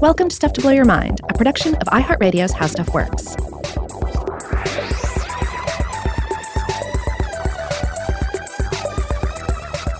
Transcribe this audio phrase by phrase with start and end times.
[0.00, 3.36] Welcome to Stuff to Blow Your Mind, a production of iHeartRadio's How Stuff Works.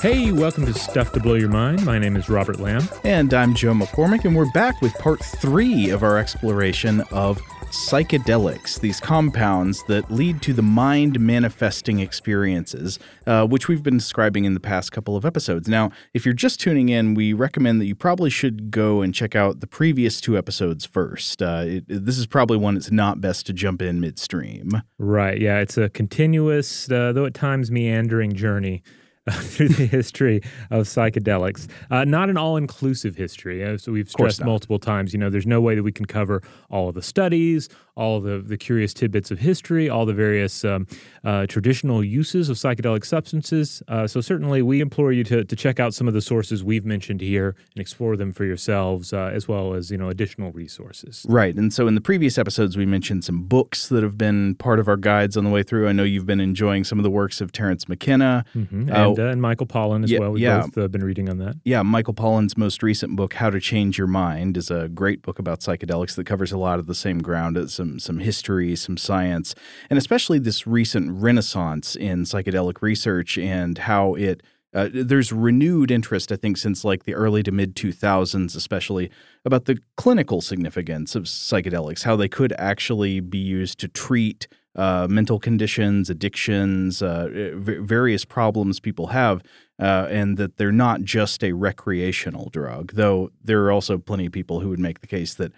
[0.00, 1.84] Hey, welcome to Stuff to Blow Your Mind.
[1.84, 2.88] My name is Robert Lamb.
[3.04, 8.80] And I'm Joe McCormick, and we're back with part three of our exploration of psychedelics,
[8.80, 14.54] these compounds that lead to the mind manifesting experiences, uh, which we've been describing in
[14.54, 15.68] the past couple of episodes.
[15.68, 19.34] Now, if you're just tuning in, we recommend that you probably should go and check
[19.34, 21.42] out the previous two episodes first.
[21.42, 24.82] Uh, it, this is probably one it's not best to jump in midstream.
[24.98, 25.40] Right.
[25.40, 25.59] Yeah.
[25.59, 28.82] It's a continuous, uh, though at times meandering journey
[29.30, 31.69] through the history of psychedelics.
[31.91, 33.62] Uh, not an all inclusive history.
[33.62, 36.43] Uh, so we've stressed multiple times, you know, there's no way that we can cover
[36.70, 40.87] all of the studies, all the, the curious tidbits of history, all the various um,
[41.23, 43.83] uh, traditional uses of psychedelic substances.
[43.88, 46.87] Uh, so certainly we implore you to, to check out some of the sources we've
[46.87, 51.27] mentioned here and explore them for yourselves, uh, as well as, you know, additional resources.
[51.29, 51.55] Right.
[51.55, 54.88] And so in the previous episodes, we mentioned some books that have been part of
[54.88, 55.88] our guides on the way through.
[55.88, 58.46] I know you've been enjoying some of the works of Terence McKenna.
[58.57, 58.90] Mm-hmm.
[59.18, 60.32] And, and Michael Pollan as yeah, well.
[60.32, 60.60] We've yeah.
[60.62, 61.56] both uh, been reading on that.
[61.64, 65.39] Yeah, Michael Pollan's most recent book, How to Change Your Mind, is a great book
[65.39, 69.55] about psychedelics that covers a lot of the same ground, some some history, some science,
[69.88, 76.31] and especially this recent renaissance in psychedelic research and how it uh, there's renewed interest,
[76.31, 79.11] I think, since like the early to mid 2000s, especially
[79.44, 85.07] about the clinical significance of psychedelics, how they could actually be used to treat uh,
[85.11, 89.43] mental conditions, addictions, uh, various problems people have,
[89.81, 92.93] uh, and that they're not just a recreational drug.
[92.95, 95.53] Though there are also plenty of people who would make the case that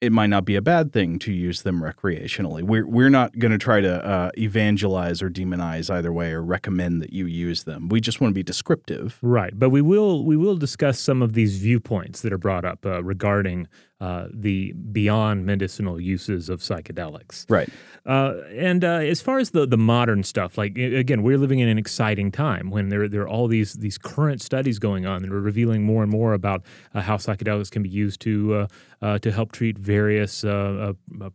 [0.00, 2.62] it might not be a bad thing to use them recreationally.
[2.62, 7.02] We're we're not going to try to uh, evangelize or demonize either way or recommend
[7.02, 7.88] that you use them.
[7.88, 9.58] We just want to be descriptive, right?
[9.58, 13.02] But we will we will discuss some of these viewpoints that are brought up uh,
[13.02, 13.66] regarding
[14.00, 17.44] uh, the beyond medicinal uses of psychedelics.
[17.48, 17.68] Right.
[18.08, 21.68] Uh, and uh, as far as the the modern stuff, like again, we're living in
[21.68, 25.30] an exciting time when there there are all these these current studies going on that
[25.30, 26.62] are revealing more and more about
[26.94, 28.66] uh, how psychedelics can be used to uh,
[29.02, 30.42] uh, to help treat various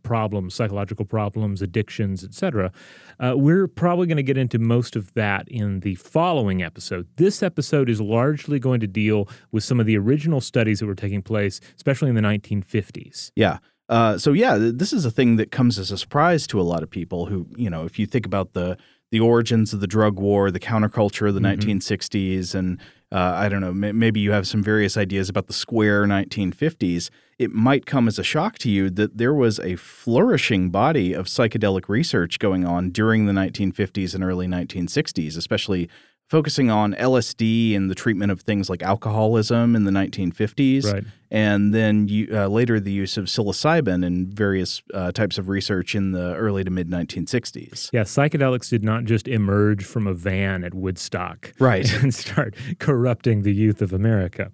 [0.02, 2.72] problems, psychological problems, addictions, etc.
[3.20, 7.06] we're probably going to get into most of that in the following episode.
[7.16, 10.96] This episode is largely going to deal with some of the original studies that were
[10.96, 13.30] taking place, especially in the 1950s.
[13.36, 13.58] Yeah.
[13.88, 16.82] Uh, so yeah, this is a thing that comes as a surprise to a lot
[16.82, 18.76] of people who, you know, if you think about the
[19.10, 21.70] the origins of the drug war, the counterculture of the mm-hmm.
[21.70, 22.80] 1960s, and
[23.12, 27.10] uh, I don't know, maybe you have some various ideas about the square 1950s.
[27.38, 31.26] It might come as a shock to you that there was a flourishing body of
[31.26, 35.88] psychedelic research going on during the 1950s and early 1960s, especially
[36.28, 41.04] focusing on LSD and the treatment of things like alcoholism in the 1950s, right.
[41.30, 45.94] and then you, uh, later the use of psilocybin in various uh, types of research
[45.94, 47.90] in the early to mid 1960s.
[47.92, 53.42] Yeah, psychedelics did not just emerge from a van at Woodstock, right, and start corrupting
[53.42, 54.50] the youth of America.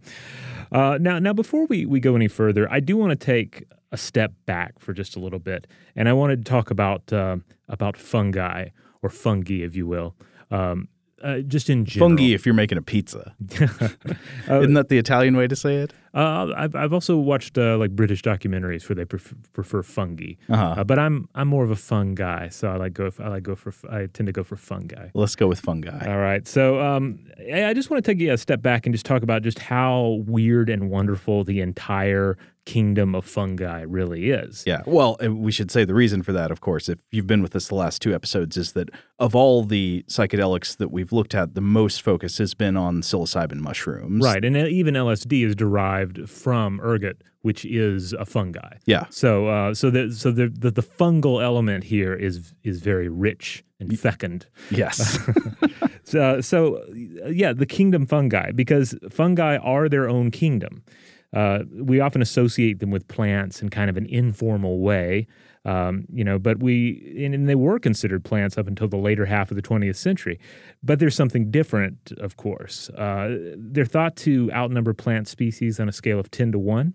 [0.73, 3.97] Uh, now, now before we, we go any further, I do want to take a
[3.97, 5.67] step back for just a little bit,
[5.97, 7.39] and I wanted to talk about uh,
[7.69, 8.69] about fungi
[9.03, 10.15] or fungi, if you will.
[10.51, 10.89] Um,
[11.23, 12.11] uh, just in general.
[12.11, 13.35] Fungi if you're making a pizza.
[13.51, 15.93] Isn't that the Italian way to say it?
[16.13, 20.75] Uh, I've, I've also watched uh, like British documentaries where they prefer, prefer fungi, uh-huh.
[20.79, 23.45] Uh, but I'm I'm more of a fun guy, so I like go I like
[23.45, 25.11] go for I tend to go for fungi.
[25.15, 26.11] Let's go with fungi.
[26.11, 27.21] All right, so um,
[27.53, 30.69] I just want to take a step back and just talk about just how weird
[30.69, 32.37] and wonderful the entire
[32.71, 34.63] kingdom of fungi really is.
[34.65, 34.83] Yeah.
[34.87, 37.67] Well, we should say the reason for that, of course, if you've been with us
[37.67, 41.61] the last two episodes, is that of all the psychedelics that we've looked at, the
[41.61, 44.25] most focus has been on psilocybin mushrooms.
[44.25, 44.45] Right.
[44.45, 48.75] And even LSD is derived from ergot, which is a fungi.
[48.87, 49.07] Yeah.
[49.11, 53.65] So, uh, so the so the, the, the fungal element here is is very rich
[53.81, 54.47] and fecund.
[54.71, 55.19] Yes.
[56.05, 56.85] so, so
[57.27, 60.85] yeah, the kingdom fungi because fungi are their own kingdom.
[61.33, 65.27] Uh, we often associate them with plants in kind of an informal way,
[65.65, 69.27] um, you know, but we, and, and, they were considered plants up until the later
[69.27, 70.41] half of the 20th century.
[70.83, 72.89] But there's something different, of course.
[72.91, 76.95] Uh, they're thought to outnumber plant species on a scale of 10 to 1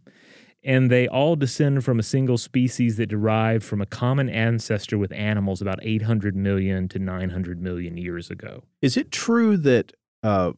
[0.66, 5.12] and they all descend from a single species that derived from a common ancestor with
[5.14, 8.64] animals about 800 million to 900 million years ago.
[8.82, 9.94] Is it true that
[10.26, 10.54] uh,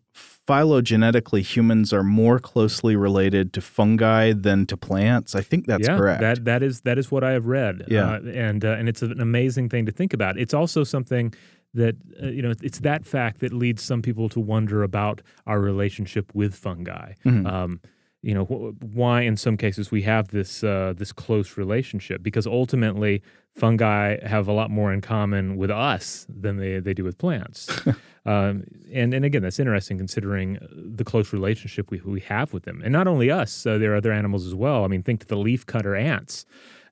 [0.47, 5.35] phylogenetically humans are more closely related to fungi than to plants.
[5.35, 6.21] I think that's yeah, correct.
[6.21, 7.83] That that is that is what I have read.
[7.89, 10.37] Yeah, uh, and uh, and it's an amazing thing to think about.
[10.37, 11.33] It's also something
[11.73, 15.59] that uh, you know it's that fact that leads some people to wonder about our
[15.59, 17.13] relationship with fungi.
[17.25, 17.81] Um,
[18.23, 23.21] you know why in some cases we have this uh, this close relationship because ultimately
[23.55, 27.69] fungi have a lot more in common with us than they, they do with plants
[28.25, 32.81] um, and and again that's interesting considering the close relationship we, we have with them
[32.83, 35.27] and not only us uh, there are other animals as well i mean think to
[35.27, 36.45] the leaf cutter ants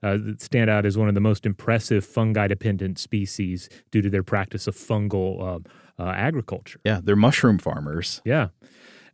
[0.04, 4.10] uh, that stand out as one of the most impressive fungi dependent species due to
[4.10, 8.22] their practice of fungal uh, uh, agriculture Yeah, they're mushroom farmers.
[8.26, 8.50] yeah.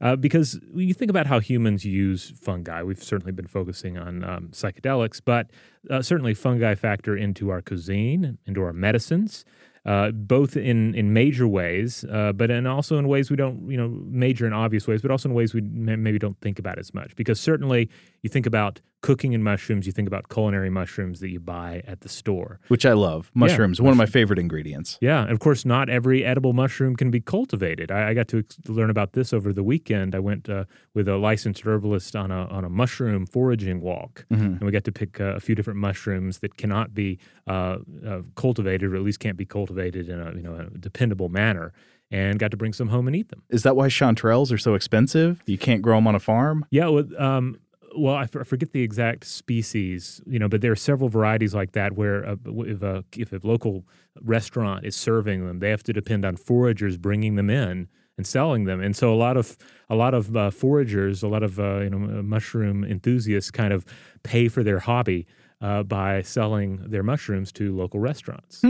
[0.01, 4.24] Uh, because when you think about how humans use fungi, we've certainly been focusing on
[4.24, 5.51] um, psychedelics, but
[5.89, 9.45] uh, certainly fungi factor into our cuisine, and into our medicines,
[9.86, 13.77] uh, both in, in major ways, uh, but and also in ways we don't, you
[13.77, 16.77] know, major and obvious ways, but also in ways we may, maybe don't think about
[16.77, 17.15] as much.
[17.15, 17.89] Because certainly
[18.21, 22.01] you think about cooking in mushrooms, you think about culinary mushrooms that you buy at
[22.01, 22.59] the store.
[22.68, 23.31] Which I love.
[23.33, 24.97] Mushrooms, one of my favorite ingredients.
[25.01, 27.91] Yeah, and of course, not every edible mushroom can be cultivated.
[27.91, 30.13] I, I got to ex- learn about this over the weekend.
[30.13, 34.62] I went uh, with a licensed herbalist on a on a mushroom foraging walk, and
[34.62, 37.17] we got to pick uh, a few different mushrooms that cannot be
[37.47, 37.77] uh,
[38.07, 41.74] uh, cultivated, or at least can't be cultivated in a you know a dependable manner,
[42.12, 43.41] and got to bring some home and eat them.
[43.50, 45.41] Is that why chanterelles are so expensive?
[45.47, 46.65] You can't grow them on a farm?
[46.69, 47.57] Yeah, well, um,
[47.97, 51.53] well, I, f- I forget the exact species, you know, but there are several varieties
[51.53, 53.85] like that where uh, if a if a local
[54.21, 58.65] restaurant is serving them, they have to depend on foragers bringing them in and selling
[58.65, 59.57] them, and so a lot of
[59.89, 63.85] a lot of uh, foragers, a lot of uh, you know mushroom enthusiasts, kind of
[64.23, 65.25] pay for their hobby
[65.61, 68.61] uh, by selling their mushrooms to local restaurants.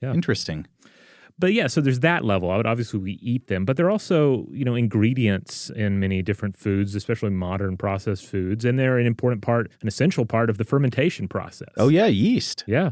[0.00, 0.14] Yeah.
[0.14, 0.66] Interesting.
[1.38, 2.50] But yeah, so there's that level.
[2.50, 6.56] I would obviously we eat them, but they're also you know ingredients in many different
[6.56, 10.64] foods, especially modern processed foods, and they're an important part, an essential part of the
[10.64, 11.68] fermentation process.
[11.76, 12.64] Oh, yeah, yeast.
[12.66, 12.90] yeah.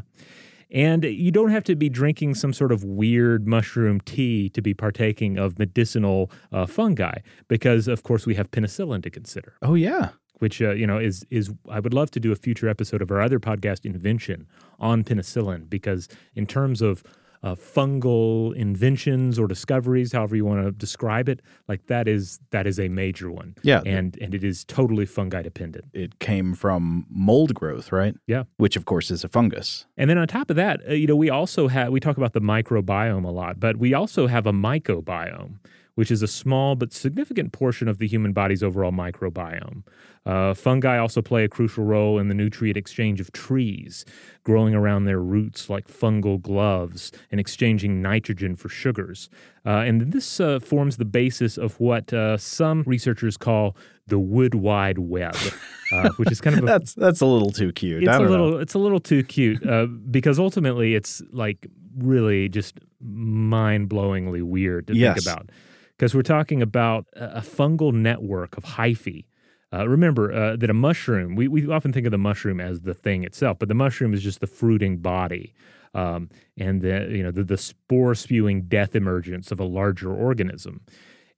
[0.69, 4.73] And you don't have to be drinking some sort of weird mushroom tea to be
[4.73, 10.09] partaking of medicinal uh, fungi, because of course we have penicillin to consider Oh, yeah.
[10.39, 13.11] which uh, you know is is I would love to do a future episode of
[13.11, 14.45] our other podcast, Invention,
[14.79, 17.01] on penicillin because in terms of
[17.43, 22.67] uh, fungal inventions or discoveries, however you want to describe it, like that is that
[22.67, 23.55] is a major one.
[23.63, 23.81] Yeah.
[23.85, 25.85] and and it is totally fungi dependent.
[25.93, 28.15] It came from mold growth, right?
[28.27, 28.43] Yeah.
[28.57, 29.85] Which, of course, is a fungus.
[29.97, 32.33] And then on top of that, uh, you know, we also have we talk about
[32.33, 35.59] the microbiome a lot, but we also have a mycobiome,
[35.97, 39.81] which is a small but significant portion of the human body's overall microbiome.
[40.27, 44.05] Uh, fungi also play a crucial role in the nutrient exchange of trees,
[44.43, 49.27] growing around their roots like fungal gloves and exchanging nitrogen for sugars.
[49.65, 54.53] Uh, and this uh, forms the basis of what uh, some researchers call the wood
[54.53, 55.35] wide web,
[55.93, 58.03] uh, which is kind of a That's that's a little too cute.
[58.03, 58.57] it's I a little know.
[58.57, 61.65] it's a little too cute uh, because ultimately it's like
[61.97, 65.15] really just mind-blowingly weird to Yes.
[65.23, 65.49] think about
[65.97, 69.25] because we're talking about a fungal network of hyphae.
[69.73, 72.93] Uh, remember uh, that a mushroom we, we often think of the mushroom as the
[72.93, 75.53] thing itself but the mushroom is just the fruiting body
[75.93, 80.81] um, and the you know the, the spore spewing death emergence of a larger organism.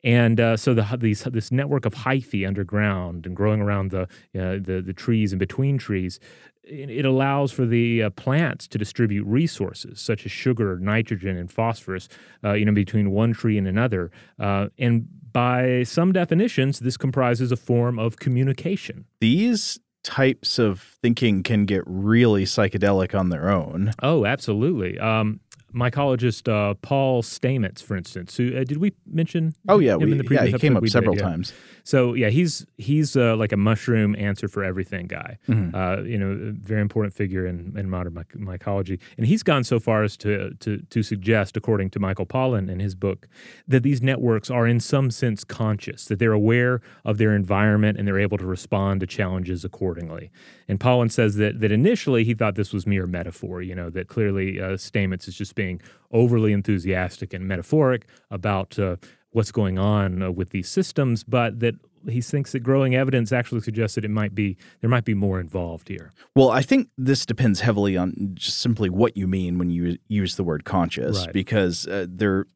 [0.01, 4.59] And uh, so the these this network of hyphae underground and growing around the uh,
[4.61, 6.19] the the trees and between trees,
[6.69, 12.07] it, allows for the uh, plants to distribute resources such as sugar, nitrogen, and phosphorus,
[12.43, 14.11] uh, you know, between one tree and another.
[14.39, 19.05] Uh, and by some definitions, this comprises a form of communication.
[19.19, 23.93] These types of thinking can get really psychedelic on their own.
[24.01, 24.97] Oh, absolutely.
[24.99, 25.39] Um,
[25.73, 29.53] mycologist uh, Paul Stamets, for instance, who uh, did we mention?
[29.67, 31.21] Oh yeah, him we, yeah, he came up We did, several yeah.
[31.23, 31.53] times.
[31.83, 35.37] So yeah, he's he's uh, like a mushroom answer for everything guy.
[35.47, 35.73] Mhm.
[35.73, 39.63] Uh, you know, a very important figure in, in modern myc- mycology, and he's gone
[39.63, 43.27] so far as to, to to suggest, according to Michael Pollan in his book,
[43.67, 48.07] that these networks are in some sense conscious, that they're aware of their environment and
[48.07, 50.31] they're able to respond to challenges accordingly.
[50.67, 53.61] And Pollan says that that initially he thought this was mere metaphor.
[53.61, 55.81] You know, that clearly uh, Stamets is just being
[56.21, 58.01] overly enthusiastic and metaphoric
[58.31, 58.69] about.
[58.79, 58.95] Uh,
[59.31, 61.75] what's going on uh, with these systems, but that
[62.09, 65.39] he thinks that growing evidence actually suggests that it might be there might be more
[65.39, 66.11] involved here.
[66.35, 70.35] Well, I think this depends heavily on just simply what you mean when you use
[70.35, 71.33] the word conscious, Right.
[71.41, 72.47] because uh, there,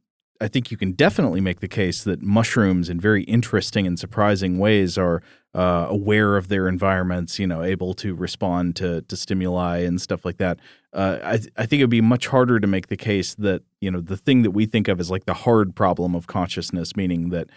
[0.43, 4.59] I think you can definitely make the case that mushrooms, in very interesting and surprising
[4.59, 5.23] ways, are
[5.55, 7.39] uh, aware of their environments.
[7.39, 10.59] You know, able to respond to to stimuli and stuff like that.
[10.91, 13.89] Uh, I th- I think it'd be much harder to make the case that you
[13.89, 17.29] know the thing that we think of as like the hard problem of consciousness, meaning
[17.29, 17.49] that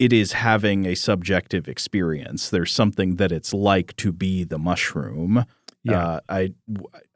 [0.00, 2.50] it is having a subjective experience.
[2.50, 5.44] There's something that it's like to be the mushroom.
[5.84, 5.98] Yeah.
[6.06, 6.52] Uh, I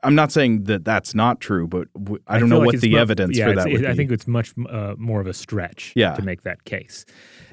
[0.03, 2.91] I'm not saying that that's not true, but w- I don't know like what the
[2.93, 5.93] mo- evidence yeah, for that it- I think it's much uh, more of a stretch
[5.95, 6.15] Yeah.
[6.15, 7.05] to make that case.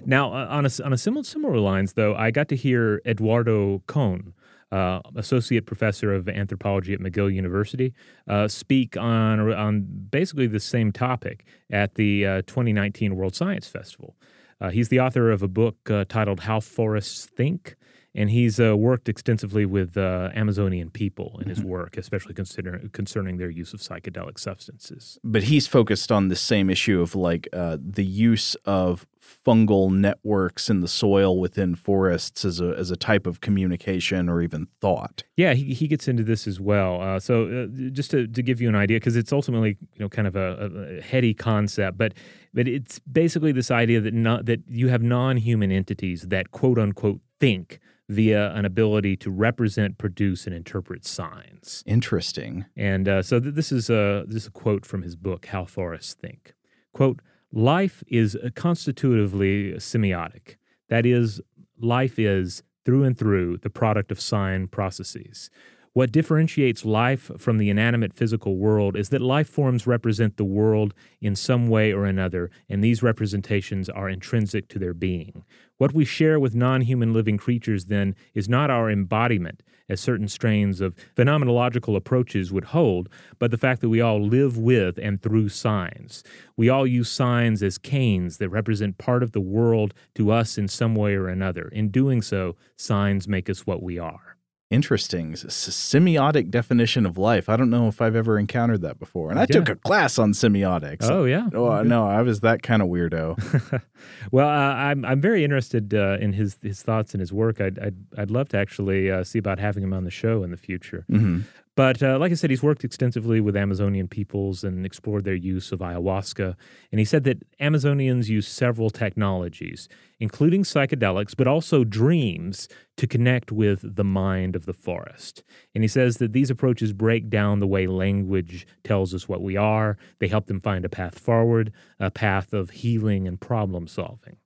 [0.05, 3.84] Now, uh, on a, on a similar similar lines, though, I got to hear Eduardo
[3.88, 4.34] Kohn,
[4.72, 7.93] uh, associate professor of anthropology at McGill University,
[8.27, 14.15] uh, speak on on basically the same topic at the uh, 2019 World Science Festival.
[14.60, 17.75] Uh, he's the author of a book uh, titled "How Forests Think."
[18.15, 21.67] And he's uh, worked extensively with uh, Amazonian people in his Mm-hmm.
[21.70, 25.17] work, especially consider, concerning their use of psychedelic substances.
[25.24, 29.08] but he's focused on the same issue of like uh, the use of
[29.46, 34.41] fungal networks in the soil within forests as a as a type of communication or
[34.41, 35.24] even thought.
[35.38, 37.01] Yeah, he, he gets into this as well.
[37.01, 40.10] Uh, so uh, just to, to give you an idea, because it's ultimately you know
[40.10, 42.13] kind of a, a heady concept, but
[42.53, 47.20] but it's basically this idea that not that you have non-human entities that quote unquote
[47.44, 51.84] think via an ability to represent, produce, and interpret signs.
[51.86, 52.66] Interesting.
[52.78, 55.66] And uh, so th- this is a this is a quote from his book, How
[55.66, 56.54] Forests Think.
[56.94, 57.20] Quote:
[57.52, 60.56] Life is constitutively semiotic.
[60.88, 61.42] That is,
[61.80, 65.50] life is through and through the product of sign processes.
[65.94, 70.96] What differentiates life from the inanimate physical world is that life forms represent the world
[71.22, 75.44] in some way or another, and these representations are intrinsic to their being.
[75.84, 80.30] What we share with non human living creatures, then, is not our embodiment, as certain
[80.30, 85.22] strains of phenomenological approaches would hold, but the fact that we all live with and
[85.22, 86.24] through signs.
[86.56, 90.70] We all use signs as canes that represent part of the world to us in
[90.70, 91.68] some way or another.
[91.68, 94.33] In doing so, signs make us what we are.
[94.74, 95.34] Interesting.
[95.34, 97.48] Semiotic definition of life.
[97.48, 99.30] I don't know if I've ever encountered that before.
[99.30, 101.03] And I took a class on semiotics.
[101.03, 101.48] Oh, yeah.
[101.53, 103.82] Oh, no, I was that kind of weirdo.
[104.32, 107.62] well, uh, I'm I'm very interested uh, in his his thoughts and his work.
[107.62, 110.50] I'd I'd, I'd love to actually uh, see about having him on the show in
[110.50, 111.06] the future.
[111.08, 111.42] hmm
[111.75, 115.72] But uh, like I said, he's worked extensively with Amazonian peoples and explored their use
[115.72, 116.56] of ayahuasca.
[116.92, 119.89] And he said that Amazonians use several technologies,
[120.20, 125.42] including psychedelics, but also dreams to connect with the mind of the forest.
[125.74, 129.58] And he says that these approaches break down the way language tells us what we
[129.58, 129.98] are.
[130.20, 134.38] They help them find a path forward, a path of healing and problem solving.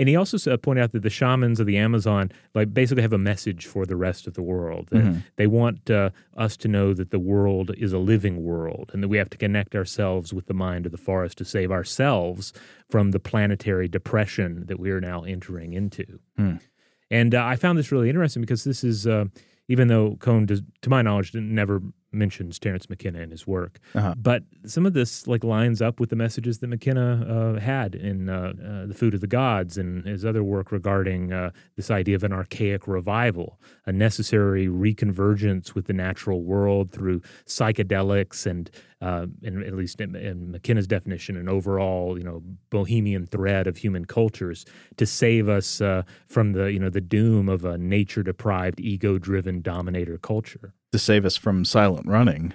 [0.00, 3.12] And he also uh, pointed out that the shamans of the Amazon, like, basically have
[3.12, 4.88] a message for the rest of the world.
[4.90, 5.22] They- Mhm.
[5.36, 9.08] They want uh, us to know that the world is a living world, and that
[9.08, 12.52] we have to connect ourselves with the mind of the forest to save ourselves
[12.88, 16.04] from the planetary depression that we are now entering into.
[16.38, 16.54] Hmm.
[17.10, 19.24] And uh, I found this really interesting because this is, uh,
[19.68, 24.14] even though Kohn, does, to my knowledge, never mentions Terence McKenna in his work, Uh-huh.
[24.16, 27.24] but some of this like lines up with the messages that McKenna
[27.56, 31.32] uh, had in uh, uh, the Food of the Gods and his other work regarding
[31.32, 37.20] uh, this idea of an archaic revival, a necessary reconvergence with the natural world through
[37.46, 43.26] psychedelics and, uh, in, at least in, in McKenna's definition, an overall you know bohemian
[43.26, 44.64] thread of human cultures
[44.96, 49.18] to save us uh, from the you know the doom of a nature deprived, ego
[49.18, 50.74] driven dominator culture.
[50.92, 52.52] To save us from silent running.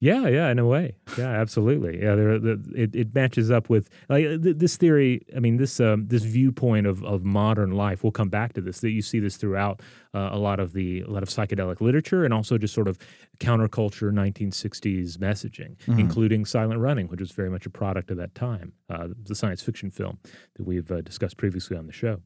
[0.00, 2.00] Yeah, yeah, in a way, yeah, absolutely.
[2.00, 5.26] Yeah, there, the, it it matches up with like this theory.
[5.36, 8.04] I mean, this um, this viewpoint of of modern life.
[8.04, 8.78] We'll come back to this.
[8.78, 9.80] That you see this throughout
[10.14, 12.96] uh, a lot of the a lot of psychedelic literature, and also just sort of
[13.40, 18.72] counterculture 1960s messaging, including Silent Running, which was very much a product of that time,
[18.90, 20.18] uh, the science fiction film
[20.56, 22.20] that we've uh, discussed previously on the show.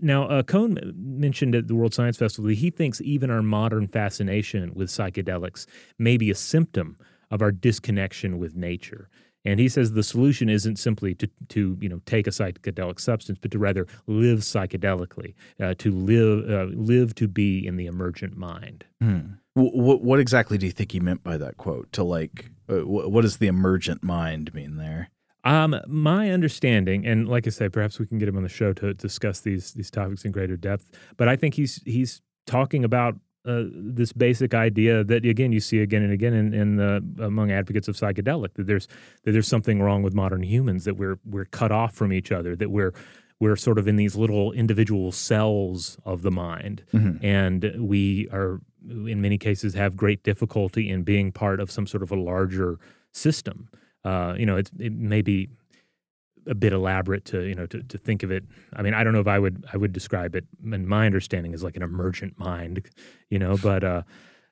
[0.00, 3.86] Now, uh, Kohn mentioned at the World Science Festival that he thinks even our modern
[3.86, 5.66] fascination with psychedelics
[5.98, 6.96] may be a symptom
[7.32, 9.08] of our disconnection with nature.
[9.44, 13.38] And he says the solution isn't simply to, to you know take a psychedelic substance,
[13.42, 18.36] but to rather live psychedelically, uh, to live uh, live to be in the emergent
[18.36, 18.84] mind.
[19.54, 21.92] What, what exactly do you think he meant by that quote?
[21.92, 25.10] To like, uh, what does the emergent mind mean there?
[25.44, 28.72] Um, my understanding, and like I say, perhaps we can get him on the show
[28.74, 30.86] to discuss these these topics in greater depth.
[31.16, 35.80] But I think he's he's talking about uh, this basic idea that again you see
[35.80, 38.86] again and again in, in the among advocates of psychedelic that there's
[39.24, 42.54] that there's something wrong with modern humans that we're we're cut off from each other
[42.54, 42.92] that we're
[43.42, 46.84] we're sort of in these little individual cells of the mind.
[47.24, 52.04] And we are in many cases have great difficulty in being part of some sort
[52.04, 52.78] of a larger
[53.10, 53.68] system.
[54.04, 55.48] Uh, you know it's, it may be
[56.46, 58.44] a bit elaborate to you know to, to think of it
[58.74, 61.54] i mean i don't know if i would i would describe it and my understanding
[61.54, 62.88] is like an emergent mind
[63.30, 64.02] you know but uh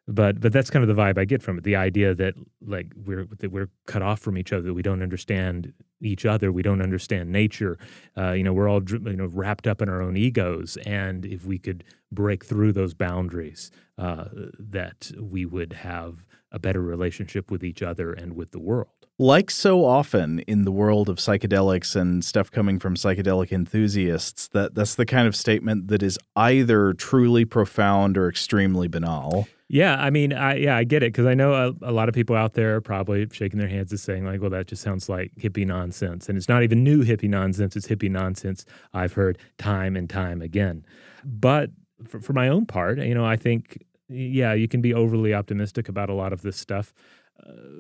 [0.09, 2.35] but but that's kind of the vibe i get from it the idea that
[2.67, 6.51] like we're that we're cut off from each other that we don't understand each other.
[6.53, 7.79] We don't understand nature.
[8.17, 10.77] Uh, you know, we're all you know wrapped up in our own egos.
[10.85, 14.27] And if we could break through those boundaries, uh,
[14.59, 19.00] that we would have a better relationship with each other and with the world.
[19.21, 24.75] Like so often in the world of psychedelics and stuff coming from psychedelic enthusiasts, that
[24.75, 29.47] that's the kind of statement that is either truly profound or extremely banal.
[29.69, 32.15] Yeah, I mean, I yeah, I get it because I know a, a, lot of
[32.15, 35.11] people out there are probably shaking their hands and saying like, "Well, that just sounds
[35.11, 39.37] like hippie nonsense," and it's not even new hippie nonsense; it's hippie nonsense I've heard
[39.59, 40.83] time and time again.
[41.27, 41.73] But
[42.09, 45.89] for, for my own part, you know, I think yeah, you can be overly optimistic
[45.89, 46.93] about a lot of this stuff.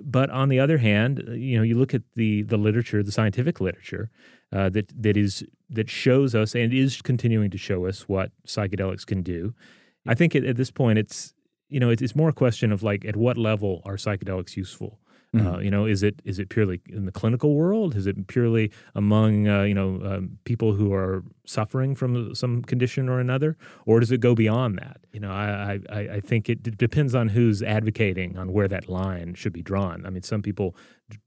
[0.03, 3.13] But on the other hand, uh, you know, you look at the the literature, the
[3.13, 4.11] scientific literature
[4.53, 9.07] uh, that that is that shows us and is continuing to show us what psychedelics
[9.07, 9.55] can do.
[10.07, 11.35] I think at, at this point, it's
[11.69, 14.99] you know, it's, it's more a question of like at what level are psychedelics useful.
[15.35, 15.47] Mm-hmm.
[15.47, 17.95] Uh, you know, is it is it purely in the clinical world?
[17.95, 23.09] Is it purely among uh, you know um, people who are suffering from some condition
[23.09, 23.57] or another,
[23.87, 24.99] or does it go beyond that?
[25.13, 28.89] You know, I I, I think it d- depends on who's advocating on where that
[28.89, 30.05] line should be drawn.
[30.05, 30.75] I mean, some people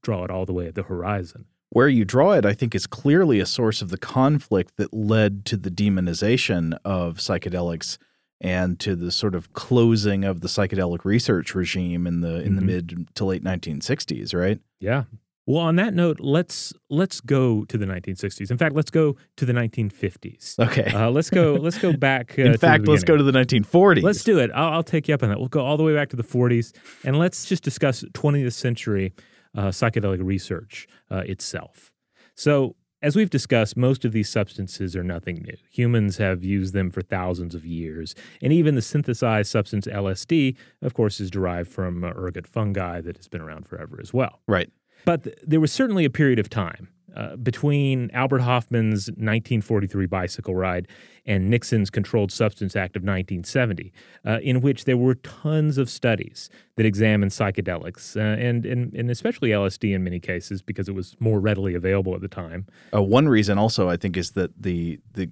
[0.01, 1.45] draw it all the way at the horizon.
[1.69, 5.45] Where you draw it, I think, is clearly a source of the conflict that led
[5.45, 7.97] to the demonization of psychedelics
[8.43, 12.55] and to the sort of closing of the psychedelic research regime in the in mm-hmm.
[12.55, 14.59] the mid to late 1960s, right?
[14.79, 15.05] Yeah.
[15.45, 18.49] Well, on that note, let's let's go to the 1960s.
[18.49, 20.57] In fact, let's go to the 1950s.
[20.57, 20.85] Okay.
[20.93, 21.55] Uh, let's go.
[21.55, 22.35] Let's go back.
[22.43, 24.01] Uh, in fact, let's go to the 1940s.
[24.01, 24.49] Let's do it.
[24.53, 25.39] I'll, I'll, take you up on that.
[25.39, 29.13] We'll go all the way back to the 40s, and let's just discuss 20th century
[29.55, 31.91] uh, psychedelic research uh, itself.
[32.35, 35.57] So, as we've discussed, most of these substances are nothing new.
[35.69, 38.15] Humans have used them for thousands of years.
[38.41, 43.17] And even the synthesized substance LSD, of course, is derived from uh, ergot fungi that
[43.17, 44.39] has been around forever as well.
[44.47, 44.71] Right.
[45.03, 50.55] But th- there was certainly a period of time uh, between Albert Hofmann's 1943 bicycle
[50.55, 50.87] ride
[51.25, 53.93] and Nixon's Controlled Substance Act of 1970,
[54.25, 59.09] uh, in which there were tons of studies that examined psychedelics uh, and, and, and
[59.09, 62.65] especially LSD in many cases because it was more readily available at the time.
[62.93, 65.29] Uh, one reason also, I think, is that the, the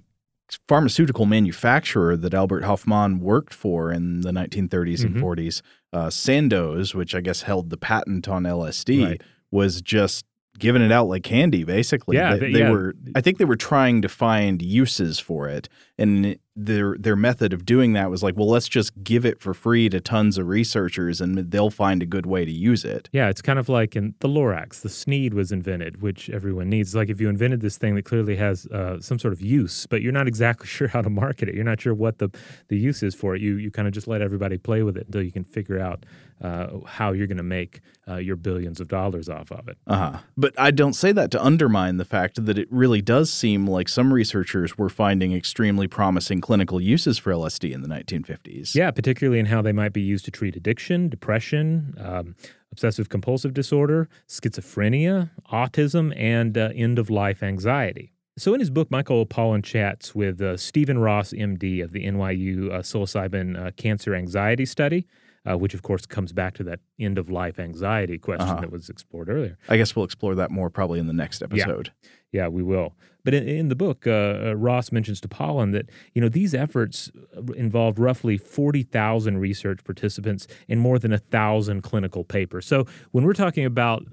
[0.68, 5.14] pharmaceutical manufacturer that Albert Hofmann worked for in the 1930s mm-hmm.
[5.14, 5.62] and 40s,
[5.92, 9.22] uh, Sandoz, which I guess held the patent on LSD, right.
[9.50, 10.24] was just
[10.62, 12.70] giving it out like candy basically yeah they, they yeah.
[12.70, 15.68] were i think they were trying to find uses for it
[16.02, 19.54] and their their method of doing that was like well let's just give it for
[19.54, 23.28] free to tons of researchers and they'll find a good way to use it yeah
[23.28, 27.08] it's kind of like in the lorax the Thneed was invented which everyone needs like
[27.08, 30.12] if you invented this thing that clearly has uh, some sort of use but you're
[30.12, 32.28] not exactly sure how to market it you're not sure what the
[32.68, 35.06] the use is for it you you kind of just let everybody play with it
[35.06, 36.04] until you can figure out
[36.42, 39.78] uh, how you're going to make uh, your billions of dollars off of it.
[39.86, 40.18] Uh-huh.
[40.36, 43.88] But I don't say that to undermine the fact that it really does seem like
[43.88, 48.74] some researchers were finding extremely promising clinical uses for LSD in the 1950s.
[48.74, 52.34] Yeah, particularly in how they might be used to treat addiction, depression, um,
[52.72, 58.10] obsessive compulsive disorder, schizophrenia, autism, and uh, end of life anxiety.
[58.38, 62.70] So, in his book, Michael Pollan chats with uh, Stephen Ross, MD of the NYU
[62.70, 65.06] uh, psilocybin uh, Cancer Anxiety Study
[65.48, 68.60] uh, which of course comes back to that end of life anxiety question uh-huh.
[68.60, 69.58] that was explored earlier.
[69.68, 71.92] I guess we'll explore that more probably in the next episode.
[72.32, 72.94] Yeah, yeah we will.
[73.24, 76.54] But in, in the book, uh, uh, Ross mentions to Pollan that you know these
[76.54, 82.66] efforts uh, involved roughly forty thousand research participants and more than a thousand clinical papers.
[82.66, 84.04] So when we're talking about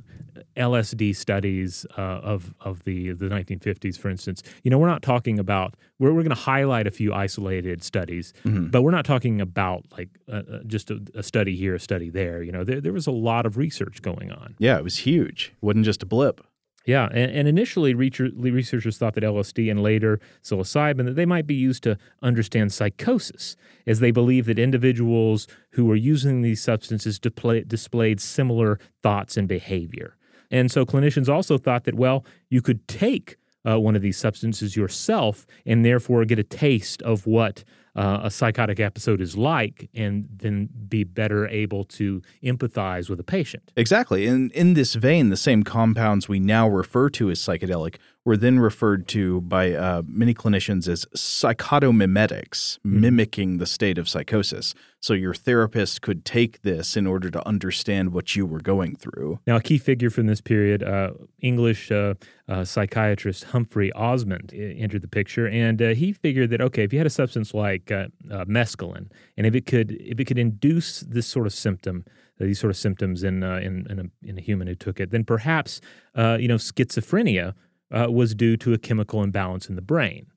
[0.55, 5.39] LSD studies uh, of of the the 1950s, for instance, you know, we're not talking
[5.39, 8.67] about we're we're going to highlight a few isolated studies, mm-hmm.
[8.67, 12.09] but we're not talking about like uh, uh, just a, a, study here, a study
[12.09, 12.43] there.
[12.43, 14.55] You know, there there was a lot of research going on.
[14.59, 15.53] Yeah, it was huge.
[15.55, 16.41] It wasn't just a blip.
[16.85, 21.53] Yeah, and, and, initially researchers thought that LSD and later psilocybin that they might be
[21.53, 27.61] used to understand psychosis, as they believed that individuals who were using these substances display,
[27.61, 30.15] displayed similar thoughts and behavior.
[30.51, 34.75] And so clinicians also thought that, well, you could take uh, one of these substances
[34.75, 37.63] yourself and therefore get a taste of what
[37.95, 43.23] uh, a psychotic episode is like and then be better able to empathize with a
[43.23, 43.73] patient.
[43.75, 44.25] Exactly.
[44.25, 48.59] And in this vein, the same compounds we now refer to as psychedelic were then
[48.59, 53.01] referred to by uh, many clinicians as psychotomimetics, Mm-hmm.
[53.01, 54.73] mimicking the state of psychosis.
[54.99, 59.39] So your therapist could take this in order to understand what you were going through.
[59.47, 62.15] Now, a key figure from this period, uh, English uh,
[62.47, 66.99] uh, psychiatrist Humphrey Osmond, entered the picture, and uh, he figured that okay, if you
[66.99, 71.01] had a substance like uh, uh, mescaline, and if it could if it could induce
[71.01, 72.03] this sort of symptom,
[72.39, 75.11] these sort of symptoms in uh, in in a, in a human who took it,
[75.11, 75.79] then perhaps
[76.15, 77.53] uh, you know schizophrenia
[77.91, 80.27] uh, was due to a chemical imbalance in the brain,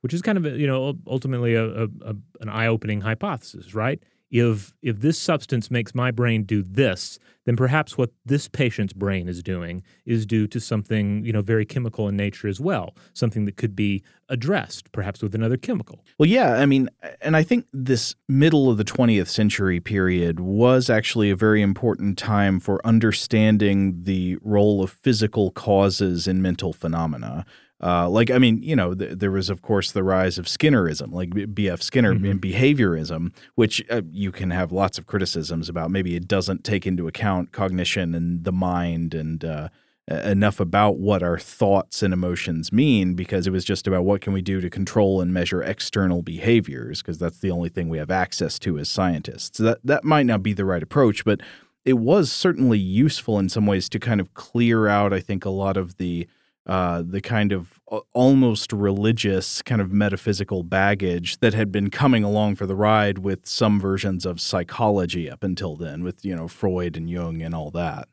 [0.00, 4.02] which is kind of you know ultimately a, a, a an eye opening hypothesis, right?
[4.30, 9.28] If if this substance makes my brain do this, then perhaps what this patient's brain
[9.28, 13.46] is doing is due to something you know very chemical in nature as well, something
[13.46, 16.04] that could be addressed perhaps with another chemical.
[16.18, 16.90] Well, yeah, I mean,
[17.22, 22.18] and I think this middle of the 20th century period was actually a very important
[22.18, 27.46] time for understanding the role of physical causes in mental phenomena.
[27.80, 31.12] Uh, like, I mean, you know, th- there was, of course, the rise of Skinnerism,
[31.12, 31.80] like B.F.
[31.80, 35.90] Skinner and behaviorism, which uh, you can have lots of criticisms about.
[35.90, 39.68] Maybe it doesn't take into account cognition and the mind and uh,
[40.10, 44.32] enough about what our thoughts and emotions mean because it was just about what can
[44.32, 48.10] we do to control and measure external behaviors because that's the only thing we have
[48.10, 49.58] access to as scientists.
[49.58, 51.40] That that might not be the right approach, but
[51.84, 55.50] it was certainly useful in some ways to kind of clear out, I think, a
[55.50, 56.26] lot of the
[56.68, 57.80] uh, the kind of
[58.12, 63.46] almost religious kind of metaphysical baggage that had been coming along for the ride with
[63.46, 67.70] some versions of psychology up until then, with you know Freud and Jung and all
[67.70, 68.08] that.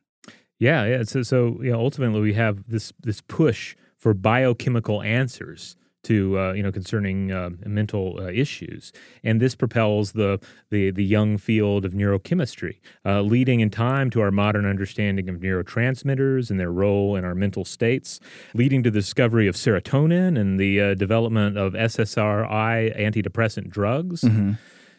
[0.58, 1.04] Yeah, yeah.
[1.04, 6.54] So, so you know, ultimately, we have this this push for biochemical answers to uh,
[6.54, 10.40] you know concerning uh, mental uh, issues, and this propels the
[10.70, 15.38] the the young field of neurochemistry, uh, leading in time to our modern understanding of
[15.38, 18.20] neurotransmitters and their role in our mental states,
[18.54, 24.24] leading to the discovery of serotonin and the uh, development of SSRI antidepressant drugs.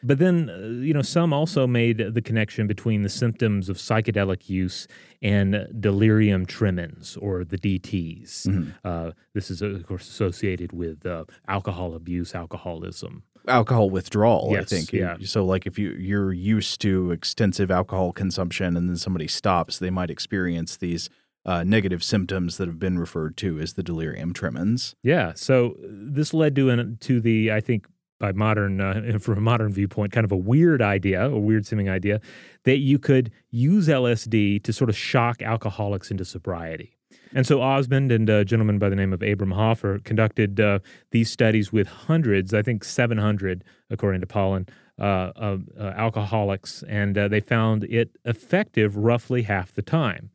[0.02, 4.48] But then, uh, you know, some also made the connection between the symptoms of psychedelic
[4.48, 4.86] use
[5.22, 8.72] and delirium tremens, or the DTs.
[8.84, 13.22] Uh, this is, of course, associated with uh, alcohol abuse, alcoholism.
[13.48, 15.16] alcohol withdrawal Yes, i think yeah.
[15.22, 19.90] so like if you you're used to extensive alcohol consumption and then somebody stops they
[19.90, 21.08] might experience these
[21.44, 25.32] uh, negative symptoms that have been referred to as the delirium tremens Yeah.
[25.36, 27.86] So uh, this led to an, to the I think
[28.18, 31.88] by modern uh, from a modern viewpoint, kind of a weird idea, a weird seeming
[31.88, 32.20] idea,
[32.64, 36.96] that you could use LSD to sort of shock alcoholics into sobriety.
[37.34, 40.78] And so Osmond and a gentleman by the name of Abram Hoffer conducted uh,
[41.10, 47.28] these studies with hundreds, I think 700, according to Pollan, uh, uh, alcoholics, and uh,
[47.28, 50.30] they found it effective roughly half the time.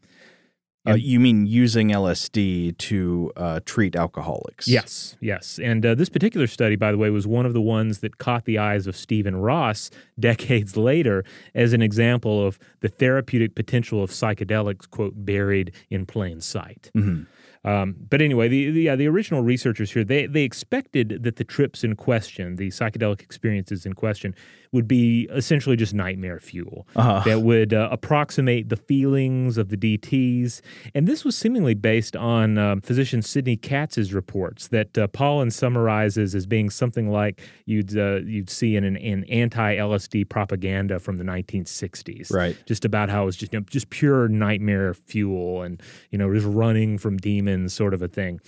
[0.87, 5.59] Uh, you mean using lsd to uh, treat alcoholics Yes, yes.
[5.61, 8.45] And uh, this particular study, by the way, was one of the ones that caught
[8.45, 9.89] the eyes of Stephen Ross
[10.19, 16.41] decades later as an example of the therapeutic potential of psychedelics, quote, buried in plain
[16.41, 16.89] sight.
[16.95, 17.27] Mhm.
[17.63, 21.43] Um, but anyway, the, the, yeah, the original researchers here, they, they expected that the
[21.43, 24.33] trips in question, the psychedelic experiences in question,
[24.73, 27.21] would be essentially just nightmare fuel Uh-huh.
[27.25, 30.61] that would uh, approximate the feelings of the DTs.
[30.95, 36.33] And this was seemingly based on um, physician Sidney Katz's reports that uh, Pollan summarizes
[36.35, 41.23] as being something like you'd uh, you'd see in an, an anti-LSD propaganda from the
[41.25, 42.55] 1960s, Right.
[42.65, 45.81] Just about how it was just you know, just pure nightmare fuel and
[46.11, 48.39] you know just running from demons, sort of a thing.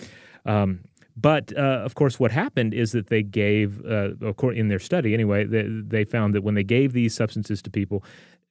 [0.46, 0.80] Um,
[1.16, 4.10] but uh, of course, what happened is that they gave, uh,
[4.50, 8.04] in their study anyway, they, they found that when they gave these substances to people,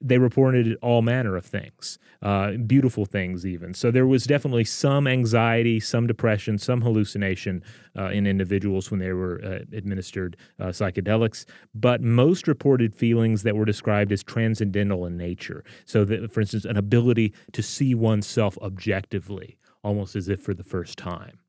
[0.03, 3.73] they reported all manner of things, uh, beautiful things even.
[3.73, 7.63] So there was definitely some anxiety, some depression, some hallucination
[7.97, 11.45] uh, in individuals when they were uh, administered uh, psychedelics.
[11.73, 15.63] But most reported feelings that were described as transcendental in nature.
[15.85, 20.63] So, that, for instance, an ability to see oneself objectively almost as if for the
[20.63, 21.39] first time.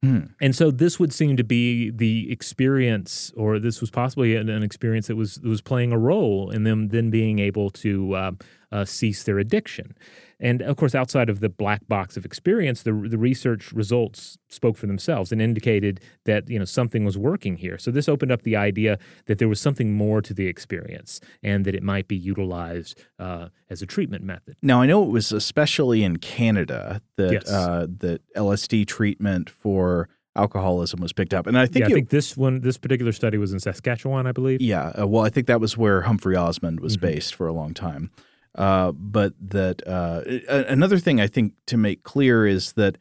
[0.41, 4.63] And so this would seem to be the experience, or this was possibly an, an
[4.63, 8.33] experience that was was playing a role in them then being able to uh,
[8.73, 9.97] uh, cease their addiction.
[10.41, 14.77] And of course, outside of the black box of experience, the the research results spoke
[14.77, 17.79] for themselves and indicated that you know something was working here.
[17.79, 21.65] So this opened up the idea that there was something more to the experience, and
[21.65, 24.57] that it might be utilized uh, as a treatment method.
[24.63, 27.51] Now I know it was especially in Canada that Yes.
[27.51, 31.95] uh, that LSD treatment for alcoholism was picked up, and I think yeah, I it,
[31.95, 34.61] think this one, this particular study was in Saskatchewan, I believe.
[34.61, 37.07] Yeah, uh, well, I think that was where Humphrey Osmond was Mm-hmm.
[37.07, 38.11] based for a long time.
[38.55, 42.99] Uh, but that uh, another thing I think to make clear is that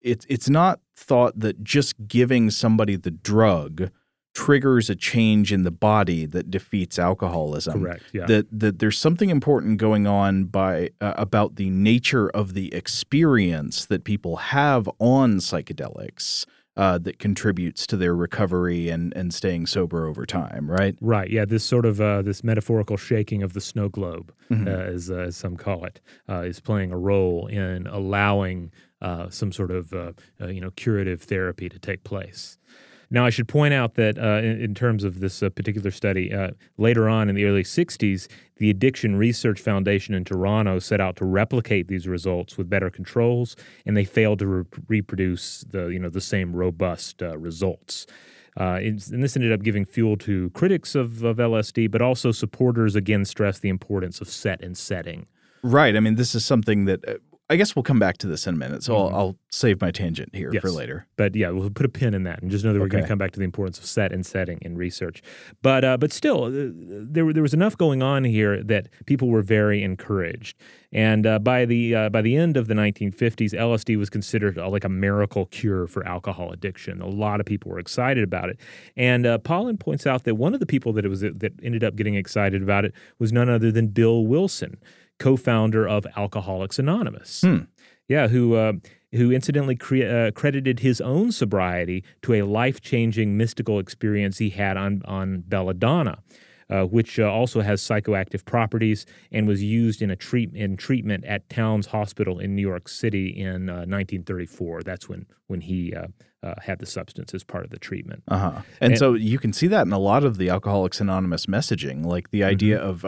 [0.00, 3.90] it's it's not thought that just giving somebody the drug
[4.34, 7.80] triggers a change in the body that defeats alcoholism.
[7.80, 8.04] Correct.
[8.12, 8.26] Yeah.
[8.26, 13.86] That that there's something important going on by uh, about the nature of the experience
[13.86, 16.44] that people have on psychedelics.
[16.78, 20.94] Uh, that contributes to their recovery and, and staying sober over time, right?
[21.00, 21.30] Right.
[21.30, 21.46] Yeah.
[21.46, 24.66] This sort of uh, this metaphorical shaking of the snow globe, Mhm.
[24.66, 29.30] uh, as, uh, as some call it, uh, is playing a role in allowing uh,
[29.30, 32.58] some sort of uh, uh, you know curative therapy to take place.
[33.10, 36.32] Now, I should point out that uh, in, in terms of this uh, particular study,
[36.32, 41.16] uh, later on in the early 60s, the Addiction Research Foundation in Toronto set out
[41.16, 45.98] to replicate these results with better controls, and they failed to re- reproduce the you
[45.98, 48.06] know the same robust uh, results.
[48.58, 52.96] Uh, and this ended up giving fuel to critics of, of LSD, but also supporters
[52.96, 55.26] again stressed the importance of set and setting.
[55.62, 55.96] Right.
[55.96, 57.14] I mean, this is something that uh,
[57.48, 58.82] I guess we'll come back to this in a minute.
[58.82, 58.98] So Mhm.
[59.12, 61.06] I'll, I'll save my tangent here for later.
[61.16, 63.08] But yeah, we'll put a pin in that and just know that we're going to
[63.08, 65.22] come back to the importance of set and setting in research.
[65.62, 69.42] But uh, but still, uh, there there was enough going on here that people were
[69.42, 70.56] very encouraged.
[70.92, 74.68] And uh, by the uh, by the end of the 1950s, LSD was considered uh,
[74.68, 77.00] like a miracle cure for alcohol addiction.
[77.00, 78.58] A lot of people were excited about it.
[78.96, 81.84] And uh, Pollan points out that one of the people that it was that ended
[81.84, 84.78] up getting excited about it was none other than Bill Wilson,
[85.18, 87.40] co-founder of Alcoholics Anonymous.
[87.42, 87.58] Hmm.
[88.08, 88.74] Yeah, who uh,
[89.12, 94.50] who incidentally cre- uh, credited his own sobriety to a life changing mystical experience he
[94.50, 96.18] had on on belladonna.
[96.68, 101.24] Uh, which uh, also has psychoactive properties and was used in a treat in treatment
[101.24, 104.82] at Towns Hospital in New York City in uh, 1934.
[104.82, 106.08] That's when when he uh,
[106.42, 108.24] uh, had the substance as part of the treatment.
[108.26, 108.62] Uh huh.
[108.80, 112.04] And, And- so you can see that in a lot of the Alcoholics Anonymous messaging,
[112.04, 113.04] like the idea of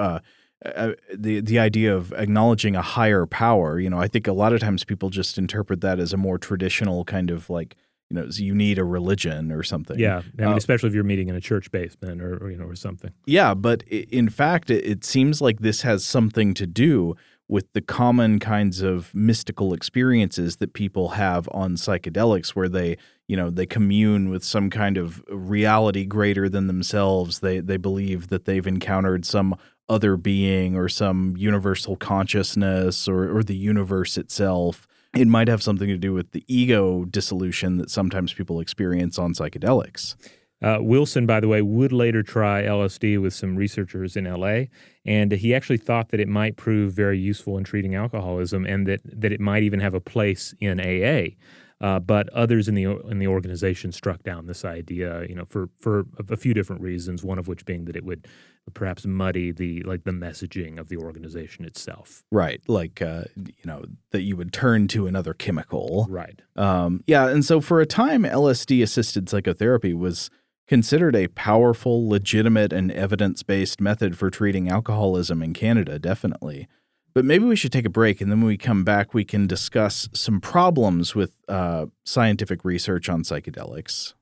[0.64, 3.78] uh, the the idea of acknowledging a higher power.
[3.78, 6.38] You know, I think a lot of times people just interpret that as a more
[6.38, 7.76] traditional kind of like
[8.10, 9.98] you know you need a religion or something.
[9.98, 12.56] Yeah, I mean, Uh, especially if you're meeting in a church basement or, or you
[12.56, 13.12] know or something.
[13.26, 17.14] Yeah, but in fact, it, it seems like this has something to do
[17.50, 23.36] with the common kinds of mystical experiences that people have on psychedelics, where they, you
[23.38, 27.40] know, they commune with some kind of reality greater than themselves.
[27.40, 29.56] They they believe that they've encountered some
[29.88, 34.86] other being or some universal consciousness or or the universe itself.
[35.14, 39.32] It might have something to do with the ego dissolution that sometimes people experience on
[39.32, 40.14] psychedelics.
[40.60, 44.64] Uh, Wilson, by the way, would later try LSD with some researchers in LA,
[45.06, 49.00] and he actually thought that it might prove very useful in treating alcoholism, and that
[49.04, 51.34] that it might even have a place in AA.
[51.80, 55.68] Uh, but others in the in the organization struck down this idea, you know, for
[55.78, 57.22] for a few different reasons.
[57.22, 58.26] One of which being that it would
[58.74, 62.24] perhaps muddy the like the messaging of the organization itself.
[62.30, 62.60] Right.
[62.68, 66.06] Like, uh, you know, that you would turn to another chemical.
[66.08, 66.40] Right.
[66.56, 67.28] Um, yeah.
[67.28, 70.30] And so for a time, LSD assisted psychotherapy was
[70.66, 76.68] considered a powerful, legitimate, and evidence based method for treating alcoholism in Canada, definitely.
[77.18, 79.48] But maybe we should take a break, and then when we come back, we can
[79.48, 84.14] discuss some problems with uh, scientific research on psychedelics.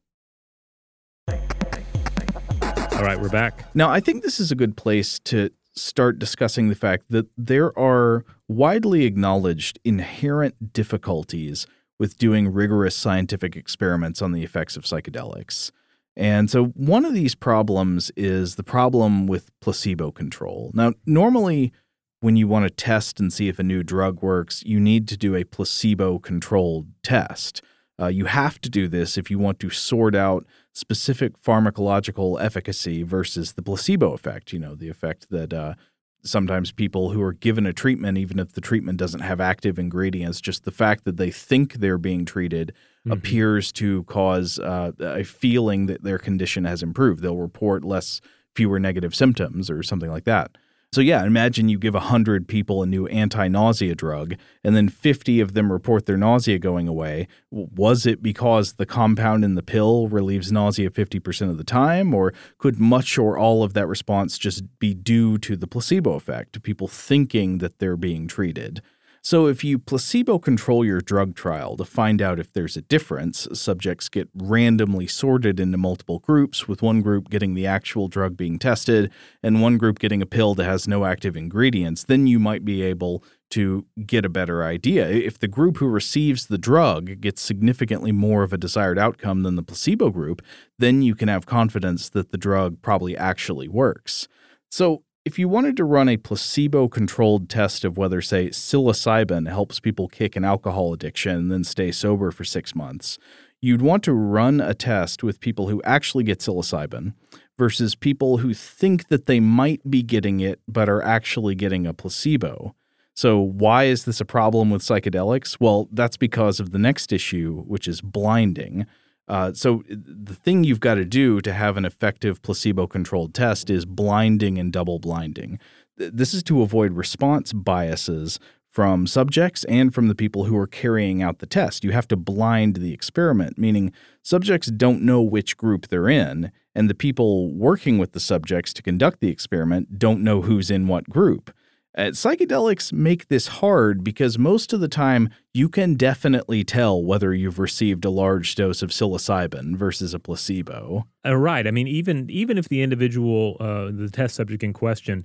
[1.28, 3.66] All right, we're back.
[3.74, 7.78] Now, I think this is a good place to start discussing the fact that there
[7.78, 11.66] are widely acknowledged inherent difficulties
[11.98, 15.70] with doing rigorous scientific experiments on the effects of psychedelics.
[16.16, 20.70] And so, one of these problems is the problem with placebo control.
[20.72, 21.74] Now, normally,
[22.20, 25.16] when you want to test and see if a new drug works, you need to
[25.16, 27.62] do a placebo controlled test.
[28.00, 33.02] Uh, you have to do this if you want to sort out specific pharmacological efficacy
[33.02, 34.52] versus the placebo effect.
[34.52, 35.74] You know, the effect that uh,
[36.22, 40.40] sometimes people who are given a treatment, even if the treatment doesn't have active ingredients,
[40.40, 42.72] just the fact that they think they're being treated
[43.06, 43.12] Mhm.
[43.12, 47.22] appears to cause uh, a feeling that their condition has improved.
[47.22, 48.20] They'll report less,
[48.54, 50.58] fewer negative symptoms or something like that.
[50.92, 55.52] So yeah, imagine you give 100 people a new anti-nausea drug and then 50 of
[55.52, 57.28] them report their nausea going away.
[57.50, 62.32] Was it because the compound in the pill relieves nausea 50% of the time or
[62.56, 66.88] could much or all of that response just be due to the placebo effect, people
[66.88, 68.80] thinking that they're being treated?
[69.26, 73.48] So, if you placebo control your drug trial to find out if there's a difference,
[73.52, 78.56] subjects get randomly sorted into multiple groups, with one group getting the actual drug being
[78.56, 79.10] tested
[79.42, 82.82] and one group getting a pill that has no active ingredients, then you might be
[82.82, 85.08] able to get a better idea.
[85.08, 89.56] If the group who receives the drug gets significantly more of a desired outcome than
[89.56, 90.40] the placebo group,
[90.78, 94.28] then you can have confidence that the drug probably actually works.
[94.70, 99.80] So, if you wanted to run a placebo controlled test of whether, say, psilocybin helps
[99.80, 103.18] people kick an alcohol addiction and then stay sober for six months,
[103.60, 107.12] you'd want to run a test with people who actually get psilocybin
[107.58, 111.92] versus people who think that they might be getting it but are actually getting a
[111.92, 112.76] placebo.
[113.12, 115.56] So, why is this a problem with psychedelics?
[115.58, 118.86] Well, that's because of the next issue, which is blinding.
[119.28, 123.70] Uh, so, the thing you've got to do to have an effective placebo controlled test
[123.70, 125.58] is blinding and double blinding.
[125.96, 128.38] This is to avoid response biases
[128.76, 131.82] from subjects and from the people who are carrying out the test.
[131.82, 133.90] You have to blind the experiment, meaning
[134.22, 138.82] subjects don't know which group they're in, and the people working with the subjects to
[138.82, 141.50] conduct the experiment don't know who's in what group.
[141.96, 147.32] Uh, psychedelics make this hard because most of the time you can definitely tell whether
[147.32, 151.06] you've received a large dose of psilocybin versus a placebo.
[151.24, 151.66] Uh, right.
[151.66, 155.24] I mean, even even if the individual, uh, the test subject in question,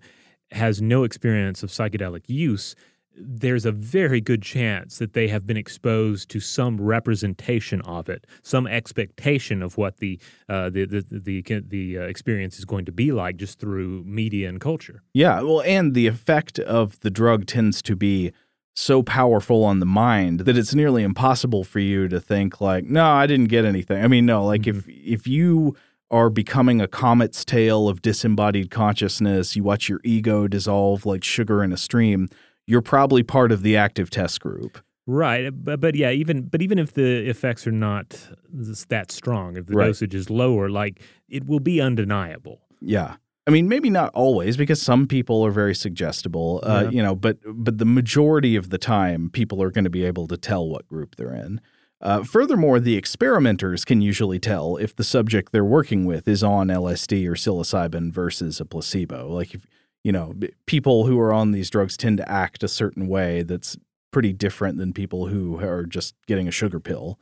[0.51, 2.73] has no experience of psychedelic use,
[3.15, 8.25] there's a very good chance that they have been exposed to some representation of it,
[8.41, 10.19] some expectation of what the
[10.49, 14.47] uh, the the the, the uh, experience is going to be like just through media
[14.49, 15.03] and culture.
[15.13, 18.31] Yeah, well, and the effect of the drug tends to be
[18.73, 23.05] so powerful on the mind that it's nearly impossible for you to think like, no,
[23.05, 24.01] I didn't get anything.
[24.01, 24.89] I mean, no, like mm-hmm.
[24.89, 25.75] if if you
[26.09, 31.63] are becoming a comet's tail of disembodied consciousness, you watch your ego dissolve like sugar
[31.63, 32.29] in a stream
[32.67, 34.79] you're probably part of the active test group.
[35.07, 38.29] Right, but, but yeah, even but even if the effects are not
[38.89, 39.87] that strong, if the right.
[39.87, 42.61] dosage is lower, like it will be undeniable.
[42.79, 43.15] Yeah,
[43.47, 46.89] I mean, maybe not always because some people are very suggestible, uh, yeah.
[46.91, 47.15] you know.
[47.15, 50.67] But but the majority of the time, people are going to be able to tell
[50.69, 51.59] what group they're in.
[51.99, 56.67] Uh, furthermore, the experimenters can usually tell if the subject they're working with is on
[56.67, 59.27] LSD or psilocybin versus a placebo.
[59.29, 59.65] Like if
[60.03, 60.33] you know,
[60.65, 63.77] people who are on these drugs tend to act a certain way that's
[64.11, 67.19] pretty different than people who are just getting a sugar pill.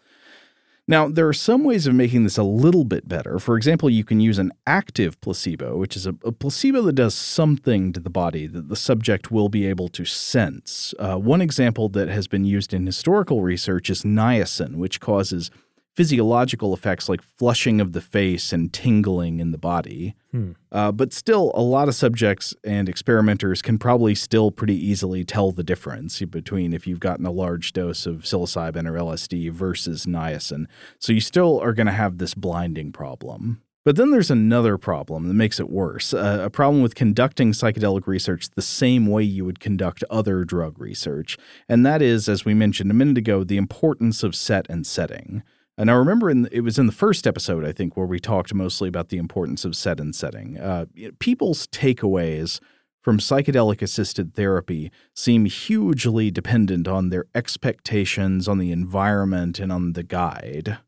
[0.87, 3.37] Now, there are some ways of making this a little bit better.
[3.37, 7.13] For example, you can use an active placebo, which is a, a placebo that does
[7.13, 10.95] something to the body that the subject will be able to sense.
[10.97, 15.51] Uh, one example that has been used in historical research is niacin, which causes
[15.99, 20.15] physiological effects like flushing of the face and tingling in the body.
[20.31, 20.51] Hmm.
[20.71, 25.51] Uh, but still, a lot of subjects and experimenters can probably still pretty easily tell
[25.51, 30.67] the difference between if you've gotten a large dose of psilocybin or LSD versus niacin.
[30.99, 33.61] So you still are going to have this blinding problem.
[33.83, 38.07] But then there's another problem that makes it worse uh, a problem with conducting psychedelic
[38.07, 41.37] research the same way you would conduct other drug research.
[41.67, 45.43] And that is, as we mentioned a minute ago, the importance of set and setting.
[45.79, 48.53] And I remember in, it was in the first episode, I think, where we talked
[48.53, 50.59] mostly about the importance of set and setting.
[50.59, 50.87] Uh,
[51.19, 52.59] people's takeaways
[53.01, 59.93] from psychedelic assisted therapy seem hugely dependent on their expectations, on the environment, and on
[59.93, 60.79] the guide.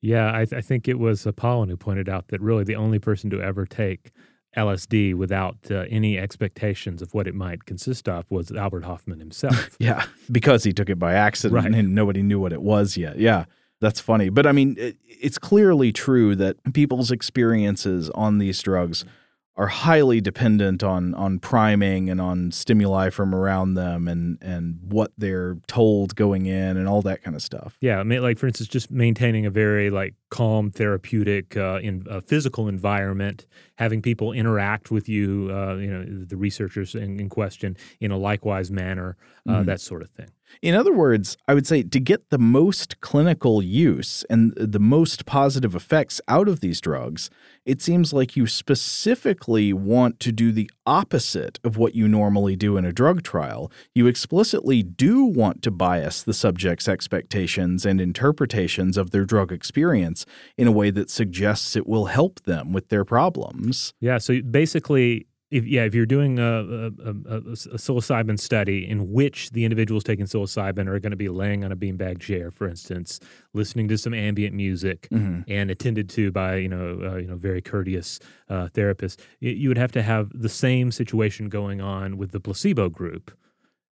[0.00, 2.98] Yeah, I, th- I think it was Pollan who pointed out that really the only
[2.98, 4.10] person to ever take
[4.56, 9.76] LSD without uh, any expectations of what it might consist of was Albert Hofmann himself.
[9.78, 11.72] yeah, because he took it by accident right.
[11.72, 13.16] and nobody knew what it was yet.
[13.16, 13.44] Yeah.
[13.80, 14.28] That's funny.
[14.28, 19.04] But I mean, it, it's clearly true that people's experiences on these drugs
[19.56, 25.12] are highly dependent on on priming and on stimuli from around them and and what
[25.18, 27.76] they're told going in and all that kind of stuff.
[27.80, 32.06] Yeah, I mean, like for instance, just maintaining a very like calm, therapeutic, uh, in
[32.08, 37.28] a physical environment, having people interact with you, uh, you know, the researchers in, in,
[37.28, 39.16] question in a likewise manner,
[39.46, 39.64] uh, mm-hmm.
[39.66, 40.30] that sort of thing.
[40.62, 45.26] In other words, I would say to get the most clinical use and the most
[45.26, 47.30] positive effects out of these drugs,
[47.64, 52.76] it seems like you specifically want to do the opposite of what you normally do
[52.76, 53.70] in a drug trial.
[53.94, 60.26] You explicitly do want to bias the subject's expectations and interpretations of their drug experience
[60.56, 63.94] in a way that suggests it will help them with their problems.
[64.00, 67.42] Yeah, so basically if yeah, if you're doing a, a, a, a,
[67.76, 71.76] psilocybin study in which the individuals taking psilocybin are going to be laying on a
[71.76, 73.18] beanbag chair, for instance,
[73.52, 75.40] listening to some ambient music mm-hmm.
[75.50, 79.68] and attended to by you know uh, you know very courteous uh, therapists, you, you
[79.68, 83.32] would have to have the same situation going on with the placebo group.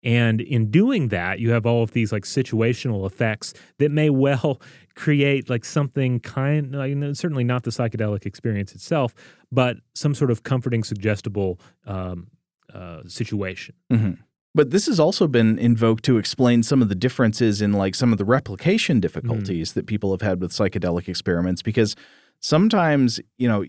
[0.05, 4.61] And in doing that, you have all of these like situational effects that may well
[4.95, 9.15] create like something kind, like, certainly not the psychedelic experience itself,
[9.51, 12.29] but some sort of comforting, suggestible um,
[12.73, 13.75] uh, situation.
[13.93, 14.13] Mm-hmm.
[14.55, 18.13] But this has also been invoked to explain some of the differences in like some
[18.13, 19.75] of the replication difficulties mm.
[19.75, 21.97] that people have had with psychedelic experiments because
[22.41, 23.65] sometimes, you know,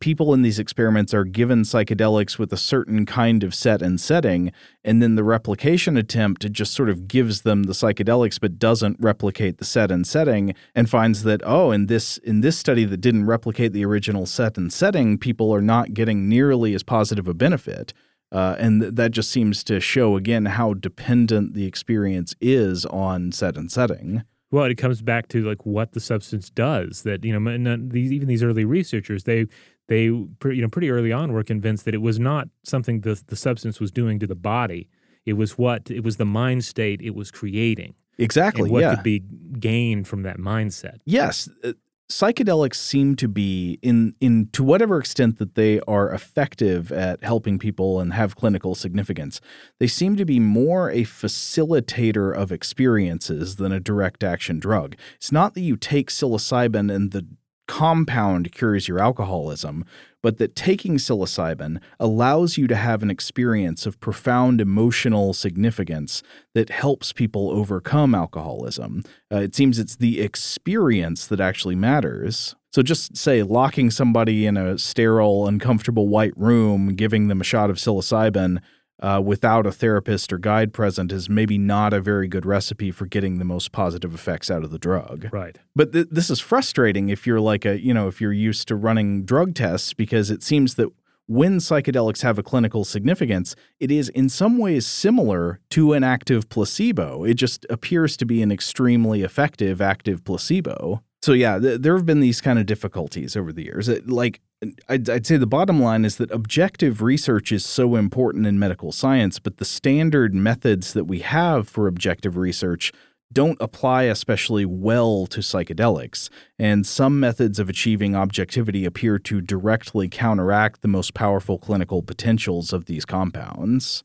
[0.00, 4.52] people in these experiments are given psychedelics with a certain kind of set and setting,
[4.84, 9.58] and then the replication attempt just sort of gives them the psychedelics but doesn't replicate
[9.58, 13.26] the set and setting, and finds that oh, in this in this study that didn't
[13.26, 17.92] replicate the original set and setting, people are not getting nearly as positive a benefit.
[18.32, 23.30] Uh, and th that just seems to show again how dependent the experience is on
[23.30, 24.22] set and setting.
[24.52, 27.02] Well, it comes back to like what the substance does.
[27.02, 29.46] That you know, these even these early researchers, they
[29.88, 33.36] they you know pretty early on were convinced that it was not something the the
[33.36, 34.88] substance was doing to the body.
[35.24, 37.94] It was what it was the mind state it was creating.
[38.18, 38.64] Exactly.
[38.64, 38.94] And what yeah.
[38.94, 39.20] could be
[39.58, 40.98] gained from that mindset.
[41.06, 41.72] Yes, uh,
[42.12, 47.58] psychedelics seem to be in in to whatever extent that they are effective at helping
[47.58, 49.40] people and have clinical significance
[49.78, 54.96] they seem to be more a facilitator of experiences than a direct action drug.
[55.16, 57.26] It's not that you take psilocybin and the
[57.72, 59.82] compound cures your alcoholism,
[60.22, 66.68] but that taking psilocybin allows you to have an experience of profound emotional significance that
[66.68, 69.02] helps people overcome alcoholism.
[69.32, 72.54] Uh, it seems it's the experience that actually matters.
[72.74, 77.70] So just say locking somebody in a sterile, uncomfortable white room, giving them a shot
[77.70, 78.60] of psilocybin
[79.02, 83.04] uh, without a therapist or guide present is maybe not a very good recipe for
[83.04, 85.28] getting the most positive effects out of the drug.
[85.32, 85.58] Right.
[85.74, 88.76] But th this is frustrating if you're like a, you know, if you're used to
[88.76, 90.88] running drug tests because it seems that
[91.26, 96.48] when psychedelics have a clinical significance, it is in some ways similar to an active
[96.48, 97.24] placebo.
[97.24, 101.02] It just appears to be an extremely effective active placebo.
[101.22, 103.88] So yeah, th there have been these kind of difficulties over the years.
[103.88, 104.40] It, like
[104.88, 108.90] I'd, I'd, say the bottom line is that objective research is so important in medical
[108.92, 112.92] science, but the standard methods that we have for objective research
[113.32, 120.08] don't apply especially well to psychedelics, and some methods of achieving objectivity appear to directly
[120.08, 124.04] counteract the most powerful clinical potentials of these compounds.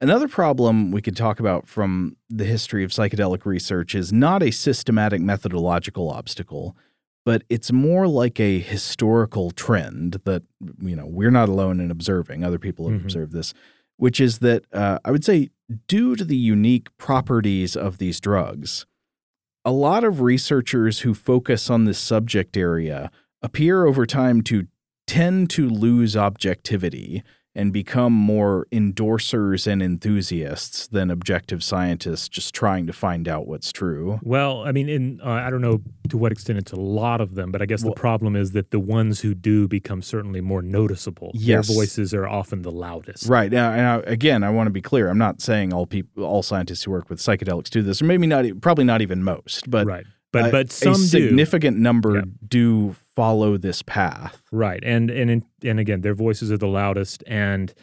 [0.00, 4.50] Another problem we could talk about from the history of psychedelic research is not a
[4.50, 6.76] systematic methodological obstacle
[7.26, 10.44] but it's more like a historical trend that
[10.80, 12.44] you know we're not alone in observing.
[12.44, 13.04] Other people have mm -hmm.
[13.04, 13.52] observed this,
[13.96, 15.50] which is that uh, I would say
[15.88, 18.86] due to the unique properties of these drugs,
[19.64, 23.10] a lot of researchers who focus on this subject area
[23.42, 24.68] appear over time to
[25.06, 27.22] tend to lose objectivity
[27.56, 33.72] and become more endorsers and enthusiasts than objective scientists just trying to find out what's
[33.72, 34.20] true.
[34.22, 35.80] Well, I mean, in uh, I don't know
[36.10, 38.52] to what extent it's a lot of them, but I guess well, the problem is
[38.52, 41.32] that the ones who do become certainly more noticeable.
[41.34, 41.66] Yes.
[41.66, 43.26] Their voices are often the loudest.
[43.26, 43.50] Right.
[43.50, 45.08] Now, and I, again, I want to be clear.
[45.08, 48.26] I'm not saying all people, all scientists who work with psychedelics do this, or maybe
[48.26, 50.04] not, probably not even most, but right.
[50.32, 51.82] But but some a significant do.
[51.82, 54.42] number do follow this path.
[54.52, 57.24] Right, and and in, and again, their voices are the loudest.
[57.26, 57.74] And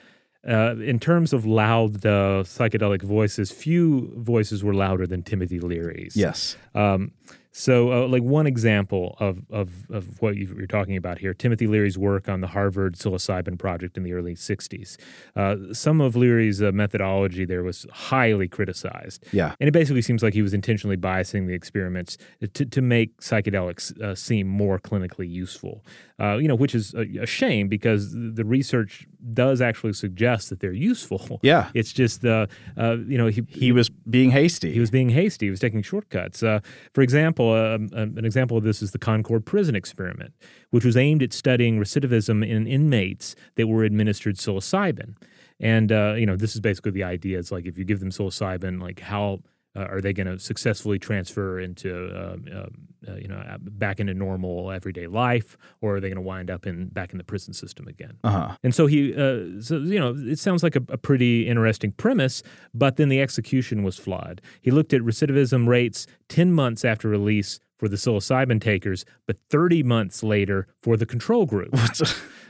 [0.48, 6.16] uh, in terms of loud the psychedelic voices, few voices were louder than Timothy Leary's.
[6.16, 6.56] Yes.
[6.74, 7.12] Um,
[7.56, 12.00] so, uh, like one example of, of, of what you're talking about here, Timothy Leary's
[12.00, 14.98] work on the Harvard psilocybin project in the early 60s.
[15.36, 19.24] Uh, some of Leary's uh, methodology there was highly criticized.
[19.32, 19.54] Yeah.
[19.60, 22.18] And it basically seems like he was intentionally biasing the experiments
[22.54, 25.86] to, to make psychedelics uh, seem more clinically useful,
[26.20, 30.60] uh, you know, which is a, a, shame because the research does actually suggest that
[30.60, 31.14] they're useful.
[31.44, 31.70] Yeah.
[31.74, 32.48] It's just, uh,
[32.78, 34.72] you know, he, he was being hasty.
[34.72, 35.48] He was being hasty.
[35.48, 36.40] He was taking shortcuts.
[36.40, 40.34] for example, example, uh, an example of this is the Concord Prison Experiment,
[40.72, 45.16] which was aimed at studying recidivism in inmates that were administered psilocybin.
[45.60, 47.40] And uh, you know, this is basically the idea.
[47.40, 49.40] It's like if you give them psilocybin, like how
[49.76, 54.00] uh, are they going to successfully transfer into um, uh, uh, you know uh, back
[54.00, 57.24] into normal everyday life, or are they going to wind up in back in the
[57.24, 58.18] prison system again?
[58.24, 58.56] Uh-huh.
[58.64, 62.44] And so he, uh, so you know, it sounds like a, a, pretty interesting premise,
[62.74, 64.42] but then the execution was flawed.
[64.62, 69.84] He looked at recidivism rates ten months after release for the psilocybin takers, but 30
[69.84, 71.76] months later for the control group.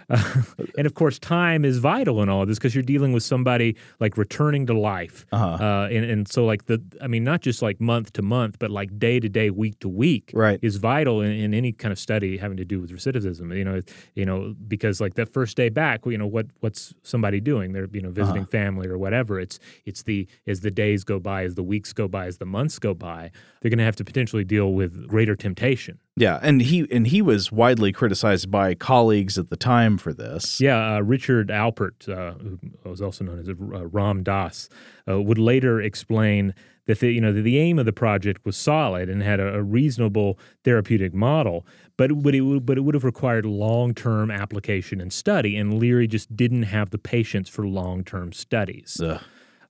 [0.10, 0.42] Uh,
[0.78, 3.76] and of course, time is vital in all of this because you're dealing with somebody
[4.00, 5.26] like returning to life.
[5.32, 5.64] Uh-huh.
[5.64, 8.72] Uh, and, and so, like, the, I mean, not just like month to month, but
[8.72, 10.60] like day to day, week to week right.
[10.62, 13.56] is vital in, in any kind of study having to do with recidivism.
[13.56, 13.82] You know,
[14.16, 17.74] you know, because like that first day back, you know, what what's somebody doing?
[17.74, 18.52] They're, you know, visiting uh-huh.
[18.52, 19.40] family or whatever.
[19.40, 22.46] It's, it's the, as the days go by, as the weeks go by, as the
[22.46, 23.32] months go by,
[23.62, 26.00] they're going to have to potentially deal with greater temptation.
[26.16, 30.62] Yeah, and he and he was widely criticized by colleagues at the time for this.
[30.62, 34.70] Yeah, uh, Richard Alpert, uh, who was also known as uh, Ram Dass,
[35.10, 36.54] uh, would later explain
[36.86, 39.64] that the you know the aim of the project was solid and had a, a
[39.64, 41.66] reasonable therapeutic model,
[41.98, 45.58] but it would, it would, but it would have required long term application and study,
[45.58, 49.02] and Leary just didn't have the patience for long term studies.
[49.04, 49.20] Ugh.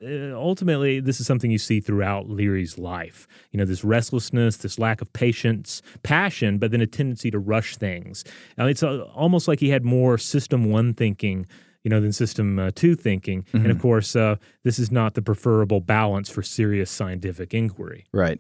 [0.04, 3.28] Uh, ultimately, this is something you see throughout Leary's life.
[3.52, 7.78] You know, this restlessness, this lack of patience, passion, but then a tendency to rush
[7.78, 8.24] things.
[8.58, 11.48] Now, it's uh, almost like he had more System One thinking
[11.84, 13.44] you know, than System uh, Two thinking.
[13.44, 13.58] Mm-hmm.
[13.58, 18.06] And of course, uh, this is not the preferable balance for serious scientific inquiry.
[18.14, 18.40] Right.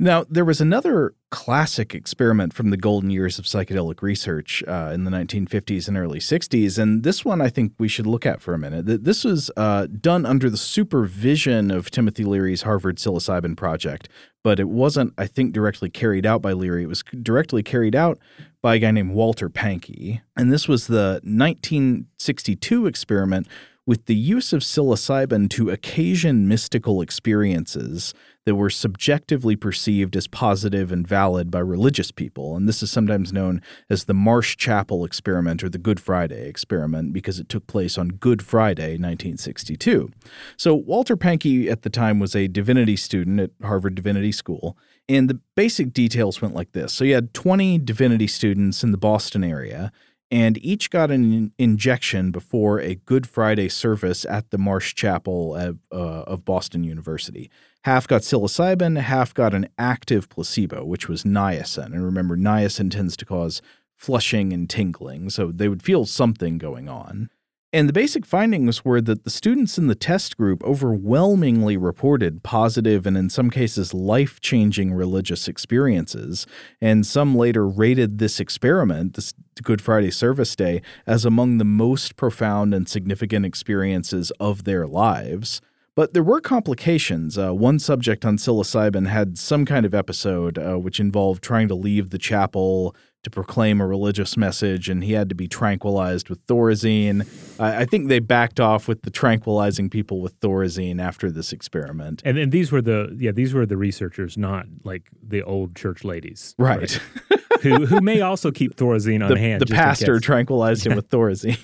[0.00, 5.04] Now, there was another classic experiment from the golden years of psychedelic research uh, in
[5.04, 6.78] the 1950s and early 60s.
[6.78, 9.04] And this one I think we should look at for a minute.
[9.04, 14.08] This was uh, done under the supervision of Timothy Leary's Harvard psilocybin project,
[14.42, 16.82] but it wasn't, I think, directly carried out by Leary.
[16.84, 18.18] It was directly carried out
[18.62, 23.46] by a guy named Walter Pahnke, And this was the 1962 experiment
[23.86, 28.14] with the use of psilocybin to occasion mystical experiences
[28.46, 32.56] that were subjectively perceived as positive and valid by religious people.
[32.56, 37.12] And this is sometimes known as the Marsh Chapel experiment or the Good Friday experiment
[37.12, 40.10] because it took place on Good Friday, 1962.
[40.56, 44.76] So Walter Pahnke at the time was a divinity student at Harvard Divinity School.
[45.08, 46.92] And the basic details went like this.
[46.92, 49.92] So you had 20 divinity students in the Boston area
[50.30, 55.78] and each got an injection before a Good Friday service at the Marsh Chapel of,
[55.92, 57.50] uh, of Boston University.
[57.84, 61.86] Half got psilocybin, half got an active placebo, which was niacin.
[61.86, 63.60] And remember, niacin tends to cause
[63.94, 67.30] flushing and tingling, so they would feel something going on.
[67.74, 73.04] And the basic findings were that the students in the test group overwhelmingly reported positive
[73.04, 76.46] and, in some cases, life changing religious experiences.
[76.80, 82.14] And some later rated this experiment, this Good Friday Service Day, as among the most
[82.14, 85.60] profound and significant experiences of their lives.
[85.96, 87.36] But there were complications.
[87.36, 91.74] Uh, one subject on psilocybin had some kind of episode uh, which involved trying to
[91.74, 92.94] leave the chapel
[93.24, 97.26] to proclaim a religious message, and he had to be tranquilized with Thorazine.
[97.58, 102.22] I, I think they backed off with the tranquilizing people with Thorazine after this experiment.
[102.24, 106.04] And, and these were the yeah these were the researchers, not like the old church
[106.04, 107.00] ladies, right?
[107.30, 107.40] right?
[107.62, 109.62] who who may also keep Thorazine on the, hand.
[109.62, 111.58] The pastor tranquilized him with Thorazine.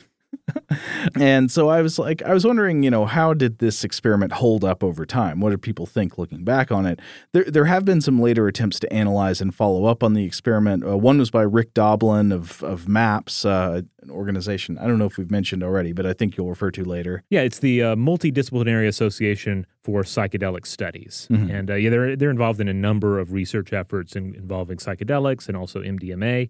[1.20, 4.64] and so I was like, I was wondering, you know, how did this experiment hold
[4.64, 5.40] up over time?
[5.40, 7.01] What do people think looking back on it?
[7.32, 10.84] There, there have been some later attempts to analyze and follow up on the experiment.
[10.84, 15.07] Uh, one was by Rick Doblin of, of MAPS, uh, an organization I don't know
[15.07, 17.22] if we've mentioned already, but I think you'll refer to later.
[17.30, 21.28] Yeah, it's the uh, Multidisciplinary Association for Psychedelic Studies.
[21.30, 21.51] Mm-hmm.
[21.51, 25.48] And uh, yeah, they're, they're involved in a number of research efforts in, involving psychedelics
[25.48, 26.48] and also MDMA.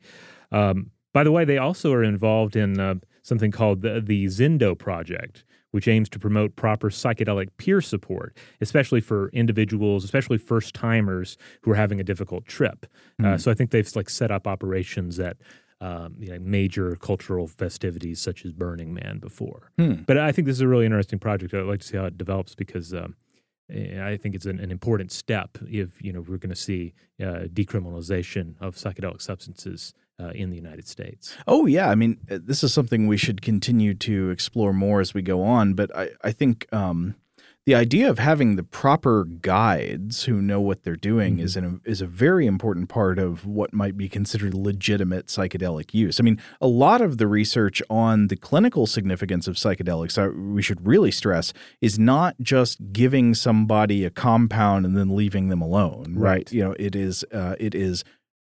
[0.53, 4.77] Um, by the way, they also are involved in uh, something called the, the Zendo
[4.77, 11.37] Project, which aims to promote proper psychedelic peer support, especially for individuals, especially first timers
[11.63, 12.87] who are having a difficult trip.
[13.19, 13.35] Uh, mm-hmm.
[13.35, 15.37] Uh, so I think they've like set up operations at
[15.83, 19.73] um, you know, major cultural festivities such as Burning Man before.
[19.79, 20.03] Hmm.
[20.07, 21.55] But I think this is a really interesting project.
[21.55, 23.17] I'd like to see how it develops because um,
[23.71, 27.47] I think it's an, an, important step if you know we're going to see uh,
[27.53, 31.37] decriminalization of psychedelic substances uh, in the United States.
[31.47, 31.89] Oh, yeah.
[31.89, 35.43] I mean, uh, this is something we should continue to explore more as we go
[35.43, 35.75] on.
[35.75, 37.15] But I, I think um,
[37.67, 41.45] the idea of having the proper guides who know what they're doing mm-hmm.
[41.45, 46.19] is an, is a very important part of what might be considered legitimate psychedelic use.
[46.19, 50.63] I mean, a lot of the research on the clinical significance of psychedelics, uh, we
[50.63, 56.15] should really stress, is not just giving somebody a compound and then leaving them alone.
[56.17, 56.31] Right.
[56.31, 56.53] right?
[56.53, 58.05] You know, it is uh, it is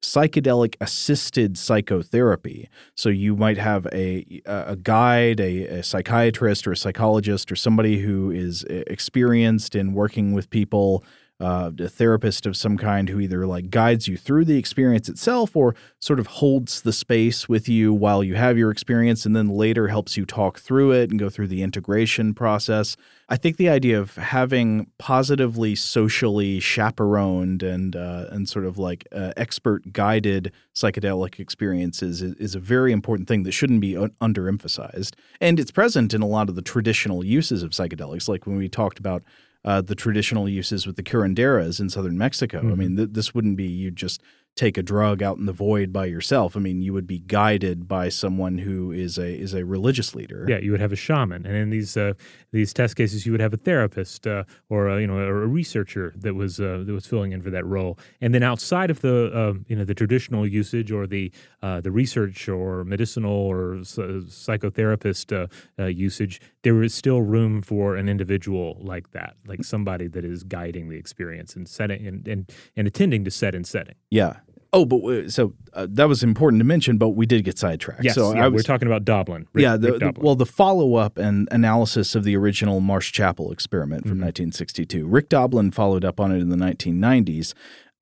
[0.02, 2.68] psychedelic assisted psychotherapy.
[2.94, 8.00] So you might have a a guide, a, a, psychiatrist or a psychologist or somebody
[8.00, 11.04] who is experienced in working with people
[11.38, 15.54] uh, a therapist of some kind who either like guides you through the experience itself
[15.54, 19.48] or sort of holds the space with you while you have your experience and then
[19.48, 22.96] later helps you talk through it and go through the integration process.
[23.28, 29.06] I think the idea of having positively socially chaperoned and uh, and sort of like
[29.12, 35.14] uh, expert guided psychedelic experiences is, is, a very important thing that shouldn't be underemphasized.
[35.40, 38.68] And it's present in a lot of the traditional uses of psychedelics, like when we
[38.68, 39.22] talked about
[39.66, 42.58] uh, the traditional uses with the curanderas in southern Mexico.
[42.60, 42.72] Mm-hmm.
[42.72, 44.22] I mean, th- this wouldn't be you just
[44.56, 46.56] take a drug out in the void by yourself.
[46.56, 50.46] I mean, you would be guided by someone who is a is a religious leader.
[50.48, 52.14] Yeah, you would have a shaman, and in these uh,
[52.52, 56.14] these test cases, you would have a therapist uh, or a, you know a researcher
[56.16, 57.98] that was uh, that was filling in for that role.
[58.20, 61.30] And then outside of the uh, you know the traditional usage or the
[61.62, 68.08] uh, the research or medicinal or psychotherapist uh, usage, there is still room for an
[68.08, 72.88] individual like that, like somebody that is guiding the experience and setting and and, and
[72.88, 73.96] attending to set and setting.
[74.10, 74.36] Yeah,
[74.76, 78.04] Oh, but so uh, that was important to mention, but we did get sidetracked.
[78.04, 79.48] Yes, so yeah, was, we're talking about Doblin.
[79.54, 83.50] Rick, yeah, the, the, well, the follow up and analysis of the original Marsh Chapel
[83.52, 84.26] experiment from mm-hmm.
[84.26, 85.06] 1962.
[85.06, 87.54] Rick Doblin followed up on it in the 1990s,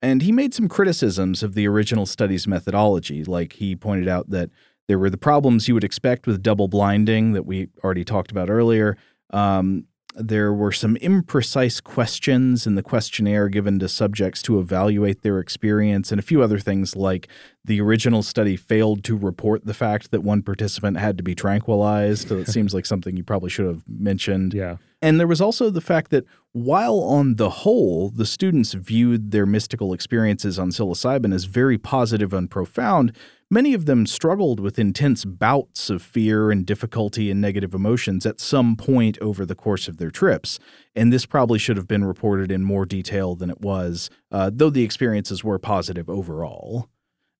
[0.02, 3.22] and he made some criticisms of the original study's methodology.
[3.22, 4.50] Like he pointed out that
[4.88, 8.50] there were the problems you would expect with double blinding that we already talked about
[8.50, 8.96] earlier.
[9.30, 15.38] Um, there were some imprecise questions in the questionnaire given to subjects to evaluate their
[15.38, 17.28] experience, and a few other things like
[17.64, 22.28] the original study failed to report the fact that one participant had to be tranquilized.
[22.28, 24.54] So it seems like something you probably should have mentioned.
[24.54, 24.76] Yeah.
[25.02, 29.46] And there was also the fact that while on the whole, the students viewed their
[29.46, 33.14] mystical experiences on psilocybin as very positive and profound,
[33.50, 38.40] Many of them struggled with intense bouts of fear and difficulty and negative emotions at
[38.40, 40.58] some point over the course of their trips,
[40.96, 44.70] and this probably should have been reported in more detail than it was, uh, though
[44.70, 46.88] the experiences were positive overall.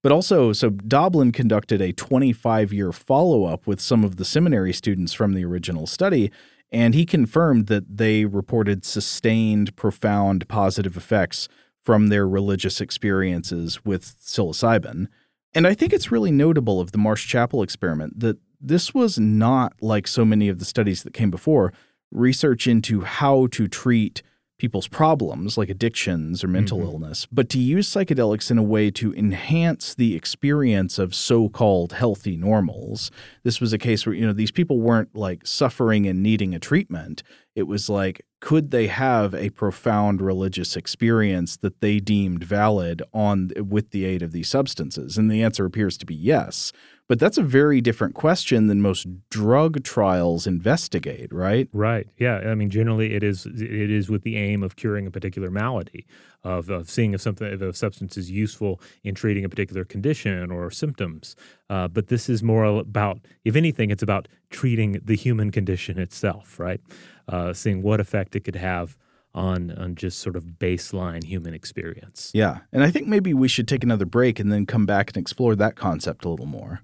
[0.02, 4.74] But also, so Doblin conducted a 25 year follow up with some of the seminary
[4.74, 6.30] students from the original study,
[6.70, 11.48] and he confirmed that they reported sustained, profound positive effects
[11.82, 15.08] from their religious experiences with psilocybin.
[15.54, 19.74] And I think it's really notable of the Marsh Chapel experiment that this was not
[19.80, 21.72] like so many of the studies that came before,
[22.10, 24.22] research into how to treat
[24.58, 26.86] people's problems like addictions or mental mm-hmm.
[26.86, 32.36] illness, but to use psychedelics in a way to enhance the experience of so-called healthy
[32.36, 33.10] normals.
[33.42, 36.60] This was a case where you know these people weren't like suffering and needing a
[36.60, 37.22] treatment.
[37.56, 43.50] It was like could they have a profound religious experience that they deemed valid on
[43.56, 45.16] with the aid of these substances?
[45.16, 46.70] And the answer appears to be yes.
[47.06, 51.68] But that's a very different question than most drug trials investigate, right?
[51.72, 52.08] Right.
[52.18, 52.36] Yeah.
[52.36, 56.06] I mean, generally, it is it is with the aim of curing a particular malady,
[56.44, 60.50] of, of seeing if something if a substance is useful in treating a particular condition
[60.50, 61.36] or symptoms.
[61.68, 66.58] Uh, but this is more about, if anything, it's about treating the human condition itself,
[66.58, 66.80] right?
[67.28, 68.96] uh, seeing what effect it could have
[69.34, 72.30] on on just sort of baseline human experience.
[72.34, 75.16] Yeah, and I think maybe we should take another break and then come back and
[75.16, 76.82] explore that concept a little more.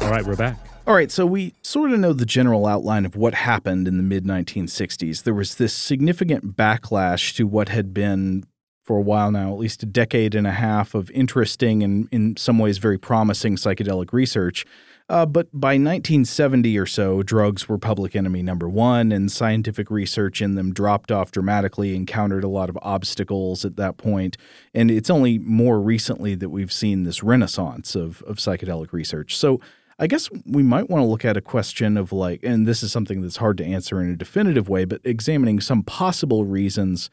[0.00, 0.58] All right, we're back.
[0.86, 4.02] All right, so we sort of know the general outline of what happened in the
[4.02, 5.24] mid 1960s.
[5.24, 8.44] There was this significant backlash to what had been,
[8.84, 12.38] for a while now, at least a decade and a half of interesting and in
[12.38, 14.64] some ways very promising psychedelic research
[15.08, 20.42] uh, but by 1970 or so, drugs were public enemy number one, and scientific research
[20.42, 24.36] in them dropped off dramatically, encountered a lot of obstacles at that point.
[24.74, 29.36] And it's only more recently that we've seen this renaissance of, of psychedelic research.
[29.36, 29.60] So
[29.98, 32.92] I guess we might want to look at a question of like, and this is
[32.92, 37.08] something that's hard to answer in a definitive way, but examining some possible reasons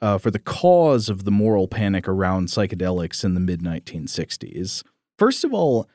[0.00, 4.84] uh, for the cause of the moral panic around psychedelics in the mid 1960s.
[5.18, 5.88] First of all,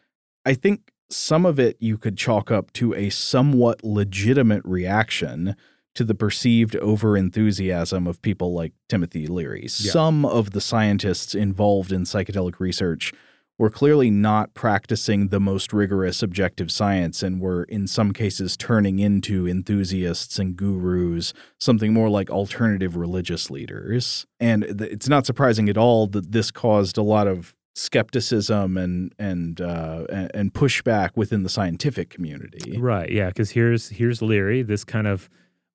[0.45, 5.55] I think some of it you could chalk up to a somewhat legitimate reaction
[5.95, 9.64] to the perceived overenthusiasm of people like Timothy Leary.
[9.64, 9.91] Yeah.
[9.91, 13.12] Some of the scientists involved in psychedelic research
[13.57, 18.99] were clearly not practicing the most rigorous objective science and were in some cases turning
[18.99, 24.26] into enthusiasts and gurus, something more like alternative religious leaders.
[24.39, 29.61] And it's not surprising at all that this caused a lot of skepticism and and
[29.61, 32.77] uh, and pushback within the scientific community.
[32.77, 33.09] Right.
[33.09, 33.27] Yeah.
[33.27, 35.30] Because here's here's Leary, this kind of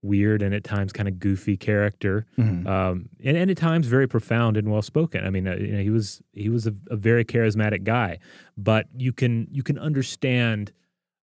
[0.05, 2.67] weird and at times kind of goofy character, mm-hmm.
[2.67, 5.27] um, and, and at times very profound and well spoken.
[5.27, 8.19] I mean, uh, you know, he was he was a, a, very charismatic guy,
[8.57, 10.73] but you can you can understand.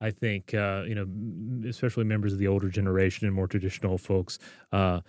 [0.00, 4.38] I think uh, you know, especially members of the older generation and more traditional folks,
[4.70, 5.00] uh,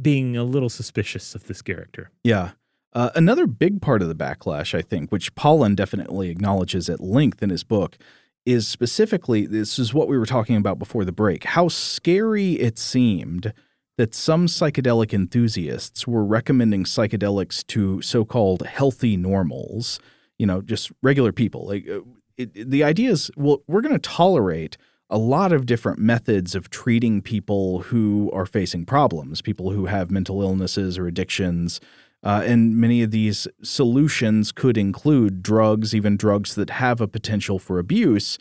[0.00, 2.10] being a little suspicious of this character.
[2.22, 2.52] Yeah.
[2.92, 7.42] Uh, another big part of the backlash, I think, which Pollan definitely acknowledges at length
[7.42, 7.98] in his book,
[8.46, 12.78] is specifically this is what we were talking about before the break how scary it
[12.78, 13.52] seemed
[13.98, 19.98] that some psychedelic enthusiasts were recommending psychedelics to so called healthy normals,
[20.38, 21.66] you know, just regular people.
[21.66, 22.00] Like, uh,
[22.36, 24.76] it, the idea is, well, we're going to tolerate
[25.10, 30.12] a lot of different methods of treating people who are facing problems, people who have
[30.12, 31.80] mental illnesses or addictions.
[32.22, 37.58] Uh, and many of these solutions could include drugs, even drugs that have a potential
[37.58, 38.38] for abuse,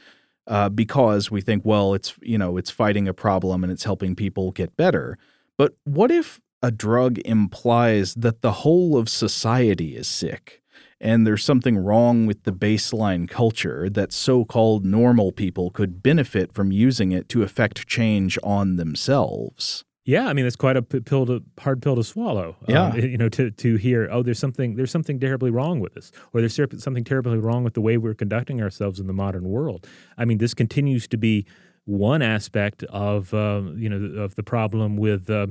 [0.47, 4.15] uh, because we think, well, it's you know it's fighting a problem and it's helping
[4.15, 5.17] people get better.
[5.57, 10.61] But what if a drug implies that the whole of society is sick?
[10.99, 16.51] and there's something wrong with the baseline culture that so called normal people could benefit
[16.53, 19.83] from using it to effect change on themselves.
[20.07, 22.55] Yeah, I mean it's quite a pill to hard pill to swallow.
[22.69, 25.81] Um, yeah, um, you know, to to hear oh, there's something there's something terribly wrong
[25.81, 29.13] with this, or there's something terribly wrong with the way we're conducting ourselves in the
[29.13, 29.85] modern world.
[30.17, 31.45] I mean, this continues to be
[31.83, 35.47] one aspect of uh, you know of the problem with uh,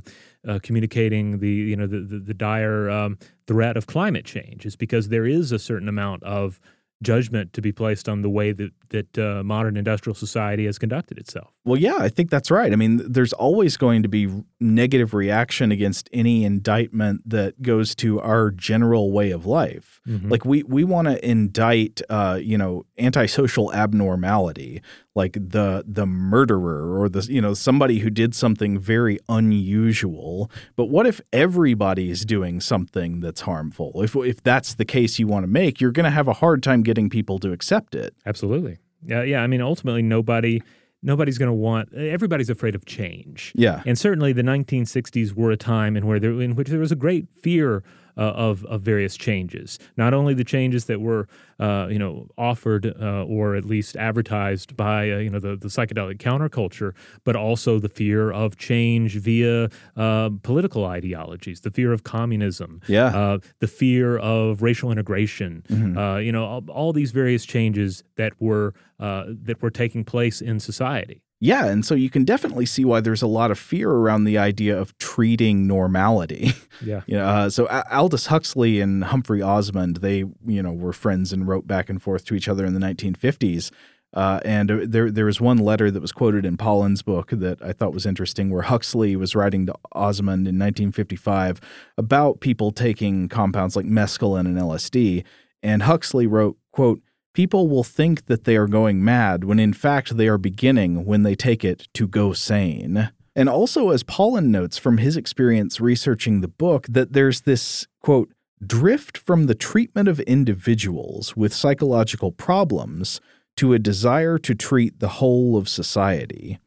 [0.48, 4.74] uh, communicating the you know the the, the dire um, threat of climate change is
[4.74, 6.58] because there is a certain amount of
[7.02, 11.18] judgment to be placed on the way that that uh, modern industrial society has conducted
[11.18, 11.52] itself.
[11.64, 12.72] Well, yeah, I think that's right.
[12.72, 14.28] I mean, there's always going to be
[14.60, 19.95] negative reaction against any indictment that goes to our general way of life.
[20.06, 20.28] Mm-hmm.
[20.28, 24.82] Like we we want to indict, uh, you know, antisocial abnormality,
[25.14, 30.50] like the the murderer or the you know somebody who did something very unusual.
[30.76, 34.02] But what if everybody is doing something that's harmful?
[34.02, 36.62] If if that's the case you want to make, you're going to have a hard
[36.62, 38.14] time getting people to accept it.
[38.24, 38.78] Absolutely.
[39.04, 39.42] Yeah, yeah.
[39.42, 40.62] I mean, ultimately, nobody
[41.02, 45.56] nobody's going to want everybody's afraid of change yeah and certainly the 1960s were a
[45.56, 47.84] time in where there in which there was a great fear
[48.16, 49.78] uh, of of various changes.
[49.96, 54.76] Not only the changes that were uh, you know offered uh, or at least advertised
[54.76, 56.94] by uh, you know the the psychedelic counterculture,
[57.24, 63.06] but also the fear of change via uh, political ideologies, the fear of communism, yeah,
[63.06, 65.62] uh, the fear of racial integration.
[65.68, 66.20] Mm-hmm.
[66.20, 71.22] you know all, all, these various changes that were that were taking place in society.
[71.38, 74.38] Yeah, and so you can definitely see why there's a lot of fear around the
[74.38, 76.52] idea of treating normality.
[76.84, 77.00] Yeah.
[77.06, 81.48] you know, uh, so Aldous Huxley and Humphrey Osmond, they you know were friends and
[81.48, 83.70] wrote back and forth to each other in the 1950s.
[84.12, 87.72] Uh, and there there was one letter that was quoted in Pollan's book that I
[87.72, 91.62] thought was interesting, where Huxley was writing to Osmond in 1955
[91.96, 95.24] about people taking compounds like mescaline and LSD,
[95.62, 97.00] and Huxley wrote, "quote."
[97.36, 101.22] People will think that they are going mad when in fact they are beginning when
[101.22, 103.10] they take it to go sane.
[103.34, 108.32] And also, as Pollan notes from his experience researching the book, that there's this, quote,
[108.66, 113.20] drift from the treatment of individuals with psychological problems
[113.58, 116.58] to a desire to treat the whole of society.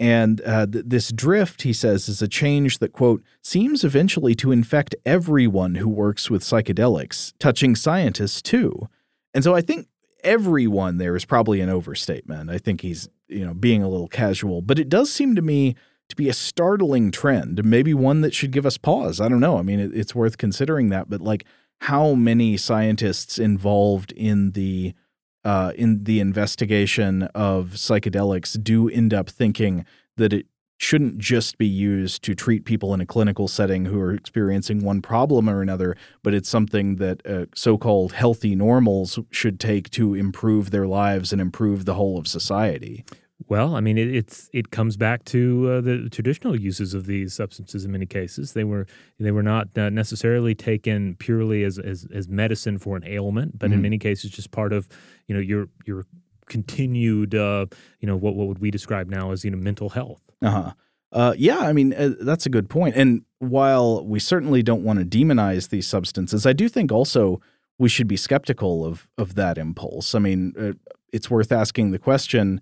[0.00, 4.50] And uh, th- this drift, he says, is a change that, quote, seems eventually to
[4.50, 8.88] infect everyone who works with psychedelics, touching scientists too.
[9.32, 9.86] And so I think
[10.24, 12.50] everyone there is probably an overstatement.
[12.50, 15.74] I think he's, you know, being a little casual, but it does seem to me
[16.08, 19.20] to be a startling trend, maybe one that should give us pause.
[19.20, 19.58] I don't know.
[19.58, 21.44] I mean, it, it's worth considering that, but like
[21.82, 24.94] how many scientists involved in the
[25.42, 29.86] uh, in the investigation of psychedelics do end up thinking
[30.18, 30.46] that it
[30.80, 35.02] shouldn't just be used to treat people in a clinical setting who are experiencing one
[35.02, 40.14] problem or another, but it's something that uh, so called healthy normals should take to
[40.14, 43.04] improve their lives and improve the whole of society.
[43.46, 47.34] Well, I mean, it, it's it comes back to uh, the traditional uses of these
[47.34, 47.84] substances.
[47.84, 48.86] In many cases, they were
[49.18, 53.66] they were not uh, necessarily taken purely as, as, as medicine for an ailment, but
[53.66, 53.74] mm-hmm.
[53.74, 54.88] in many cases, just part of
[55.26, 56.04] you know your your
[56.50, 57.64] continued uh,
[58.00, 60.22] you know what what would we describe now as you know mental health.
[60.42, 60.72] Uh-huh.
[61.12, 62.94] Uh, yeah, I mean, uh, that's a good point.
[62.94, 67.40] And while we certainly don't want to demonize these substances, I do think also
[67.78, 70.14] we should be skeptical of of that impulse.
[70.14, 70.72] I mean, uh,
[71.12, 72.60] it's worth asking the question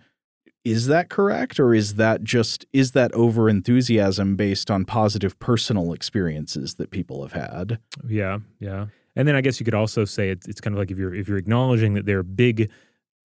[0.65, 5.93] is that correct or is that just is that over enthusiasm based on positive personal
[5.93, 8.87] experiences that people have had yeah yeah
[9.17, 11.15] and then i guess you could also say it's, it's kind of like if you're
[11.15, 12.71] if you're acknowledging that there are big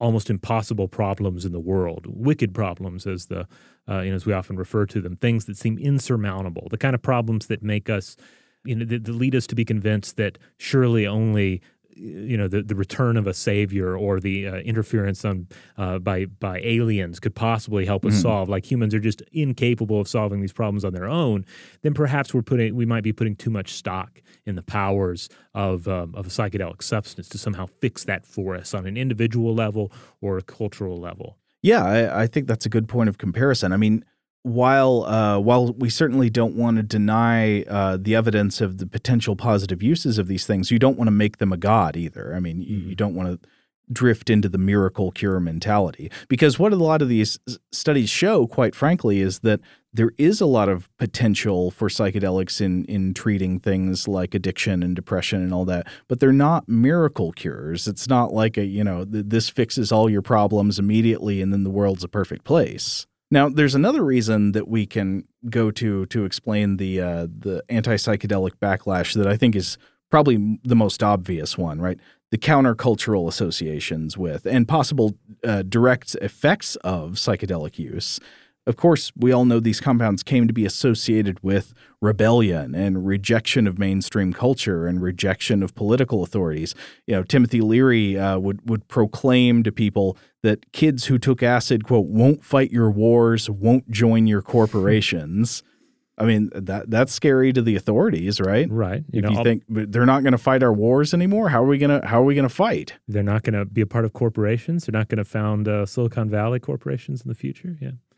[0.03, 3.47] almost impossible problems in the world wicked problems as the
[3.89, 6.95] uh, you know, as we often refer to them, things that seem insurmountable, the kind
[6.95, 8.15] of problems that make us,
[8.63, 11.61] you know, that, that lead us to be convinced that surely only
[11.95, 16.25] you know the, the return of a savior or the uh, interference on uh, by
[16.25, 18.21] by aliens could possibly help us mm.
[18.21, 21.45] solve like humans are just incapable of solving these problems on their own
[21.81, 25.87] then perhaps we're putting we might be putting too much stock in the powers of
[25.87, 29.91] um, of a psychedelic substance to somehow fix that for us on an individual level
[30.21, 33.71] or a cultural level yeah, I, I, think that's a good point of comparison.
[33.71, 34.03] I mean,
[34.43, 39.35] while uh, while we certainly don't want to deny uh, the evidence of the potential
[39.35, 42.35] positive uses of these things, you don't want to make them a god either.
[42.35, 42.93] I mean, you, you mm-hmm.
[42.93, 43.49] don't want to
[43.91, 46.11] drift into the miracle cure mentality.
[46.27, 47.39] Because what a lot of these
[47.71, 49.59] studies show, quite frankly, is that
[49.93, 54.95] there is a lot of potential for psychedelics in in treating things like addiction and
[54.95, 57.87] depression and all that, but they're not miracle cures.
[57.87, 61.63] It's not like a you know th- this fixes all your problems immediately and then
[61.63, 63.05] the world's a perfect place.
[63.33, 67.95] Now, there's another reason that we can go to to explain the uh, the anti
[67.95, 69.79] psychedelic backlash that I think is
[70.11, 71.97] probably the most obvious one, right?
[72.29, 78.19] The countercultural associations with and possible uh, direct effects of psychedelic use.
[78.67, 83.65] Of course, we all know these compounds came to be associated with rebellion and rejection
[83.65, 86.75] of mainstream culture and rejection of political authorities.
[87.07, 91.85] You know, Timothy Leary uh, would would proclaim to people that kids who took acid,
[91.85, 95.63] quote, won't fight your wars, won't join your corporations.
[96.15, 98.69] I mean that that's scary to the authorities, right?
[98.69, 99.03] Right.
[99.11, 101.67] You if know, you think they're not going to fight our wars anymore, how are
[101.67, 102.93] we gonna how are we gonna fight?
[103.07, 104.85] They're not going to be a part of corporations.
[104.85, 107.77] They're not going to found uh, Silicon Valley corporations in the future.
[107.81, 107.91] Yeah,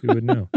[0.00, 0.48] who would know?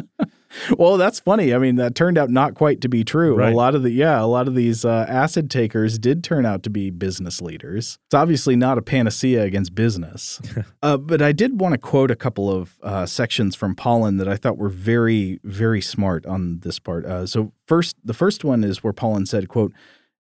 [0.77, 1.53] Well, that's funny.
[1.53, 3.35] I mean, that turned out not quite to be true.
[3.35, 3.53] Right.
[3.53, 6.63] A lot of the yeah, a lot of these uh, acid takers did turn out
[6.63, 7.99] to be business leaders.
[8.07, 10.41] It's obviously not a panacea against business.
[10.83, 14.27] uh, but I did want to quote a couple of uh, sections from Pollan that
[14.27, 17.05] I thought were very, very smart on this part.
[17.05, 19.73] Uh, so first, the first one is where Pollan said, "quote."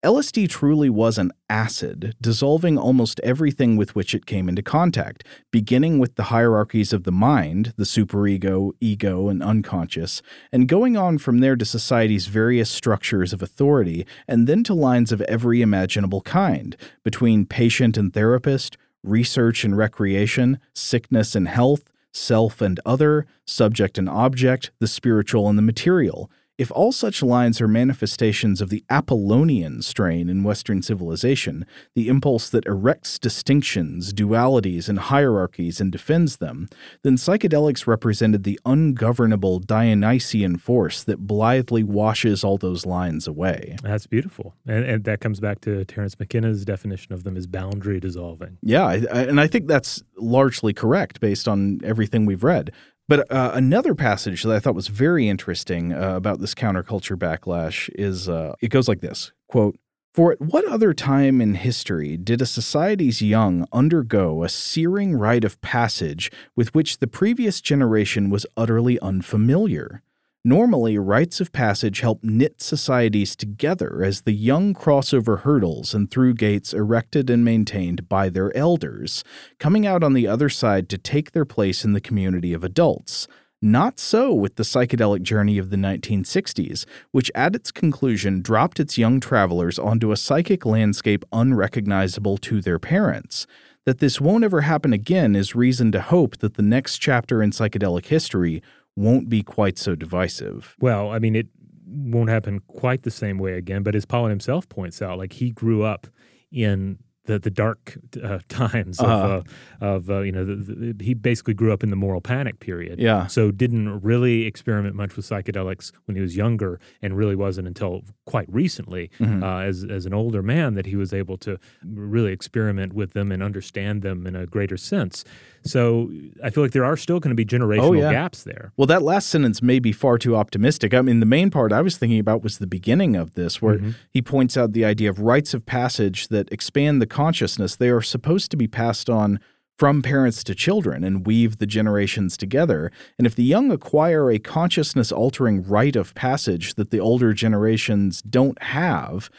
[0.03, 5.97] LSD truly was an acid, dissolving almost everything with which it came into contact, beginning
[5.97, 11.39] with the hierarchies of the mind, the superego, ego, and unconscious, and going on from
[11.39, 16.75] there to society's various structures of authority, and then to lines of every imaginable kind,
[17.05, 24.09] between patient and therapist, research and recreation, sickness and health, self and other, subject and
[24.09, 29.81] object, the spiritual and the material if all such lines are manifestations of the Apollonian
[29.81, 36.69] strain in Western civilization, the impulse that erects distinctions, dualities, and hierarchies and defends them,
[37.03, 43.75] then psychedelics represented the ungovernable Dionysian force that blithely washes all those lines away.
[43.81, 44.53] That's beautiful.
[44.67, 48.57] And, and that comes back to Terence McKenna's definition of them as boundary dissolving.
[48.61, 52.71] Yeah, and I think that's largely correct based on everything we've read.
[53.13, 57.87] But uh, another passage that I thought was very interesting uh, about this counterculture backlash
[57.93, 59.77] is uh, it goes like this quote,
[60.15, 65.43] For at what other time in history did a society's young undergo a searing rite
[65.43, 70.01] of passage with which the previous generation was utterly unfamiliar?
[70.45, 76.11] Normally, rites of passage help knit societies together as the young cross over hurdles and
[76.11, 79.23] through gates erected and maintained by their elders,
[79.57, 83.25] coming out on the other side to take their place in the community of adults.
[83.61, 88.97] Not so with the psychedelic journey of the 1960s, which at its conclusion dropped its
[88.97, 93.47] young travelers onto a psychic landscape unrecognizable to their parents.
[93.85, 97.51] That this won't ever happen again is reason to hope that the next chapter in
[97.51, 98.61] psychedelic history
[98.95, 100.75] won't be quite so divisive.
[100.79, 101.47] Well, I mean, it
[101.85, 105.51] won't happen quite the same way again, but as Pollan himself points out, like he
[105.51, 106.07] grew up
[106.51, 109.41] in the the dark uh, times of uh-huh.
[109.81, 112.59] uh, of uh, you know the, the, he basically grew up in the moral panic
[112.59, 112.99] period.
[112.99, 113.27] Yeah.
[113.27, 118.01] So didn't really experiment much with psychedelics when he was younger, and really wasn't until
[118.25, 119.43] quite recently, mm-hmm.
[119.43, 123.31] uh, as as an older man, that he was able to really experiment with them
[123.31, 125.23] and understand them in a greater sense.
[125.65, 126.11] So
[126.43, 128.11] I feel like there are still going to be generational oh, yeah.
[128.11, 128.73] gaps there.
[128.77, 130.93] Well, that last sentence may be far too optimistic.
[130.93, 133.77] I mean, the main part I was thinking about was the beginning of this, where
[133.77, 133.91] mm-hmm.
[134.09, 137.75] he points out the idea of rites of passage that expand the consciousness.
[137.75, 139.39] They are supposed to be passed on
[139.77, 142.91] from parents to children and weave the generations together.
[143.17, 148.21] And if the young acquire a consciousness altering rite of passage that the older generations
[148.21, 149.29] don't have,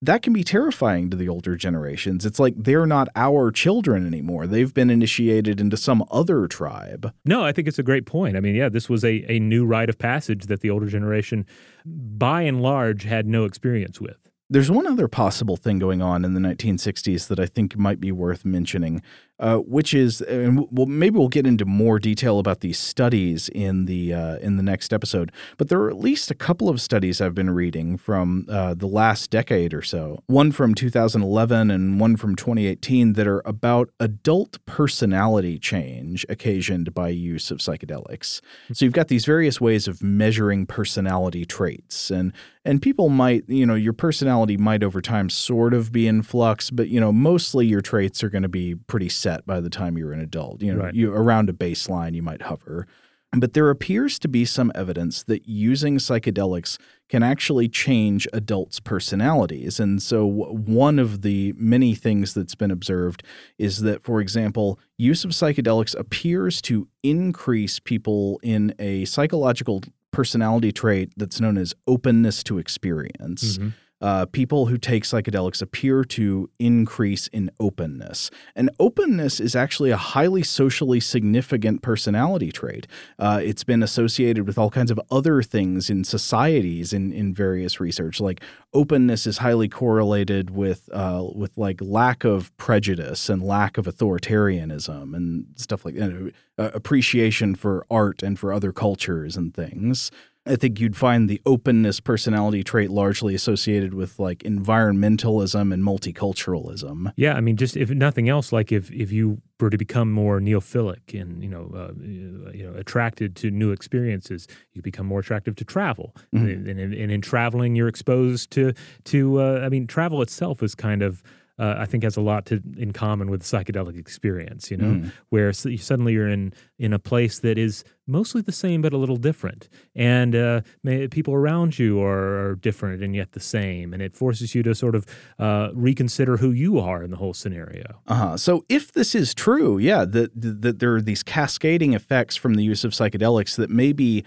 [0.00, 2.24] that can be terrifying to the older generations.
[2.24, 4.46] It's like they're not our children anymore.
[4.46, 7.12] They've been initiated into some other tribe.
[7.24, 8.36] No, I think it's a great point.
[8.36, 11.46] I mean, yeah, this was a, a new rite of passage that the older generation,
[11.84, 14.16] by and large, had no experience with.
[14.50, 18.12] There's one other possible thing going on in the 1960s that I think might be
[18.12, 19.02] worth mentioning
[19.40, 23.84] uh, which is, and well, maybe we'll get into more detail about these studies in
[23.84, 25.30] the uh, in the next episode.
[25.56, 28.88] But there are at least a couple of studies I've been reading from uh, the
[28.88, 30.22] last decade or so.
[30.26, 37.08] One from 2011 and one from 2018 that are about adult personality change occasioned by
[37.08, 38.40] use of psychedelics.
[38.72, 42.32] So you've got these various ways of measuring personality traits, and
[42.64, 46.70] and people might, you know, your personality might over time sort of be in flux,
[46.70, 49.96] but you know, mostly your traits are going to be pretty set by the time
[49.98, 50.62] you're an adult.
[50.62, 50.94] You know, right.
[50.94, 52.86] you around a baseline you might hover.
[53.32, 56.78] But there appears to be some evidence that using psychedelics
[57.10, 59.78] can actually change adults' personalities.
[59.78, 63.22] And so, one of the many things that's been observed
[63.58, 70.72] is that, for example, use of psychedelics appears to increase people in a psychological personality
[70.72, 73.58] trait that's known as openness to experience.
[73.58, 78.30] Mm -hmm uh, people who take psychedelics appear to increase in openness.
[78.54, 82.86] And openness is actually a highly socially significant personality trait.
[83.18, 87.80] Uh, it's been associated with all kinds of other things in societies in, in various
[87.80, 88.20] research.
[88.20, 88.42] Like
[88.72, 95.14] openness is highly correlated with uh, with like lack of prejudice and lack of authoritarianism
[95.14, 96.32] and stuff like that.
[96.58, 100.10] Appreciation for art and for other cultures and things.
[100.48, 107.12] I think you'd find the openness personality trait largely associated with like environmentalism and multiculturalism.
[107.16, 110.40] Yeah, I mean, just if nothing else, like if if you were to become more
[110.40, 115.54] neophilic and you know uh, you know attracted to new experiences, you become more attractive
[115.56, 116.46] to travel, mm-hmm.
[116.46, 118.72] and, and, and, in traveling, you're exposed to
[119.04, 121.22] to uh, I mean, travel itself is kind of
[121.58, 124.70] uh, I think has a lot to in common with psychedelic experience.
[124.70, 125.12] You know, mm.
[125.30, 129.16] where suddenly you're in in a place that is mostly the same but a little
[129.16, 134.02] different, and uh, may, people around you are, are, different and yet the same, and
[134.02, 135.04] it forces you to sort of
[135.38, 138.00] uh, reconsider who you are in the whole scenario.
[138.06, 138.36] Uh-huh.
[138.36, 142.64] So if this is true, yeah, that that there are these cascading effects from the
[142.64, 144.24] use of psychedelics that maybe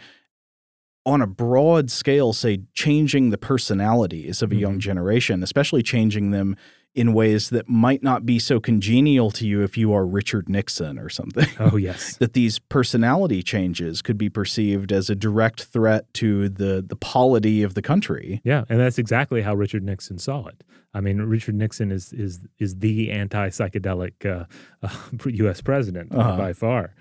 [1.05, 4.61] on a broad scale, say, changing the personalities of a mm -hmm.
[4.61, 4.79] young mm-hmm.
[4.79, 6.55] generation, especially changing them
[6.93, 10.99] in ways that might not be so congenial to you if you are Richard Nixon
[10.99, 11.47] or something.
[11.59, 12.17] Oh, yes.
[12.19, 17.61] that these personality changes could be perceived as a direct threat to the the polity
[17.61, 18.41] of the country.
[18.43, 20.63] Yeah, and that's exactly how Richard Nixon saw it.
[20.93, 24.45] I mean, Richard Nixon is is is the anti-psychedelic uh,
[24.83, 24.89] uh,
[25.25, 25.61] U.S.
[25.61, 26.37] president uh -huh.
[26.37, 26.95] by far.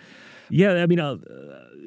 [0.51, 1.16] Yeah, I mean, uh,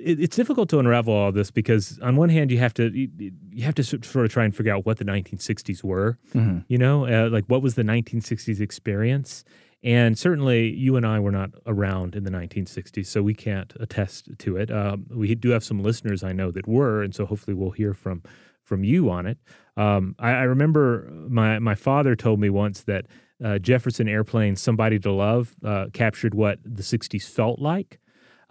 [0.04, 3.10] it, it's difficult to unravel all this because on one hand you have to you,
[3.52, 6.18] you have to sort of try and figure out what the 1960s were.
[6.34, 6.60] Mm-hmm.
[6.68, 9.44] You know, uh, like what was the 1960s experience?
[9.84, 14.30] And certainly, you and I were not around in the 1960s, so we can't attest
[14.40, 14.72] to it.
[14.72, 17.94] Um, we do have some listeners I know that were, and so hopefully we'll hear
[17.94, 18.24] from
[18.64, 19.38] from you on it.
[19.76, 23.08] Um, I, I, remember my my father told me once that
[23.44, 28.00] uh, Jefferson Airplane "Somebody to Love" uh, captured what the 60s felt like.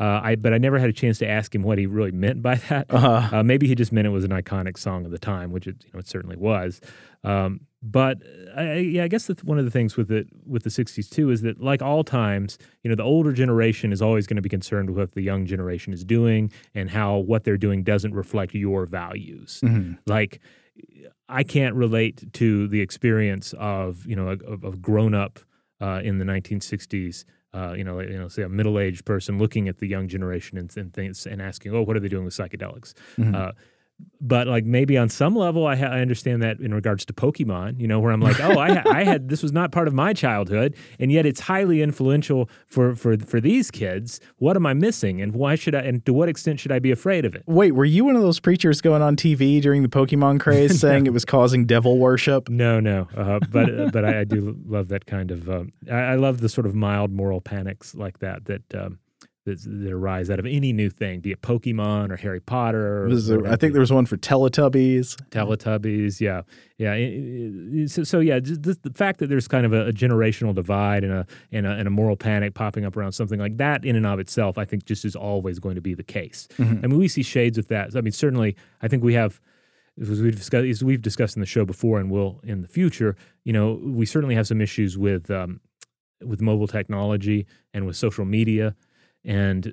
[0.03, 2.43] Uh, I but I never had a chance to ask him what he really meant
[2.43, 2.87] by that.
[2.91, 3.39] Uh-huh.
[3.39, 5.77] Uh, maybe he just meant it was an iconic song of the time, which it
[5.85, 6.81] you know it certainly was.
[7.23, 8.19] Um, but
[8.57, 11.31] I, yeah, I guess that one of the things with it with the '60s too
[11.31, 14.49] is that, like all times, you know, the older generation is always going to be
[14.49, 18.55] concerned with what the young generation is doing and how what they're doing doesn't reflect
[18.55, 19.61] your values.
[19.63, 19.95] Mm-hmm.
[20.07, 20.41] Like,
[21.29, 25.39] I can't relate to the experience of you know of, of grown up
[25.81, 27.25] uh, in the 1960s
[27.55, 30.75] uh, you know, you know, say a middle-aged person looking at the young generation and,
[30.77, 33.35] and things and asking, "Oh, what are they doing with psychedelics?" Mm-hmm.
[33.35, 33.53] Uh,
[34.21, 37.81] but like maybe on some level I, ha- I understand that in regards to pokemon
[37.81, 39.95] you know where i'm like oh I, ha- I had this was not part of
[39.95, 44.21] my childhood and yet it's highly influential for for for these kids.
[44.37, 46.91] What am i missing and why should i and to what extent should i be
[46.91, 47.43] afraid of it?
[47.47, 51.07] Wait were you one of those preachers going on tv during the pokemon craze saying
[51.07, 52.49] it was causing devil worship?
[52.49, 55.97] No no uh, but uh, but I, I, do love that kind of um, I,
[55.97, 58.99] I, love the sort of mild moral panics like that that um,
[59.45, 63.05] that, that arise out of any new thing, be it Pokemon or Harry Potter.
[63.05, 65.17] Or, I think there was one for Teletubbies.
[65.31, 66.43] Teletubbies, yeah,
[66.79, 67.87] yeah.
[67.87, 71.13] So, so yeah, the, the, fact that there's kind of a, a, generational divide and
[71.13, 74.07] a, and a and a moral panic popping up around something like that, in and
[74.07, 76.47] of itself, I think just is always going to be the case.
[76.59, 76.85] Mm-hmm.
[76.85, 77.97] I mean, we see shades of that.
[77.97, 79.41] I mean, certainly, I think we have.
[80.01, 83.15] As we've discussed, as we've discussed in the show before, and will in the future,
[83.45, 85.61] you know, we certainly have some issues with um,
[86.25, 88.75] with mobile technology and with social media
[89.25, 89.73] and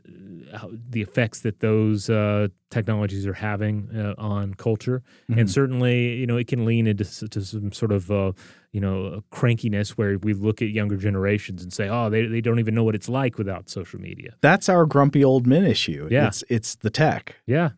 [0.54, 5.02] uh, the effects that those uh, technologies are having uh, on culture.
[5.30, 5.40] Mm-hmm.
[5.40, 8.34] And certainly, you know, it can lean into some sort of, uh,
[8.72, 12.60] you know, crankiness where we look at younger generations and say, oh, they, they don't
[12.60, 14.36] even know what it's like without social media.
[14.42, 16.08] That's our grumpy old men issue.
[16.12, 16.28] Yeah.
[16.28, 17.36] It's, it's the tech.
[17.48, 17.72] Yeah.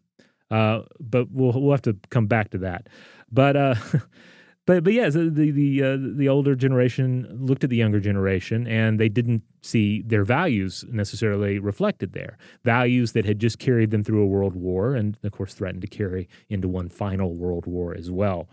[0.50, 2.88] Uh, but we'll, we'll have to come back to that.
[3.32, 3.76] But, uh,
[4.66, 9.00] but but yeah, the the uh, the older generation looked at the younger generation and
[9.00, 12.38] they didn't see their values necessarily reflected there.
[12.64, 15.88] Values that had just carried them through a world war and of course threatened to
[15.88, 18.48] carry into one final world war as well.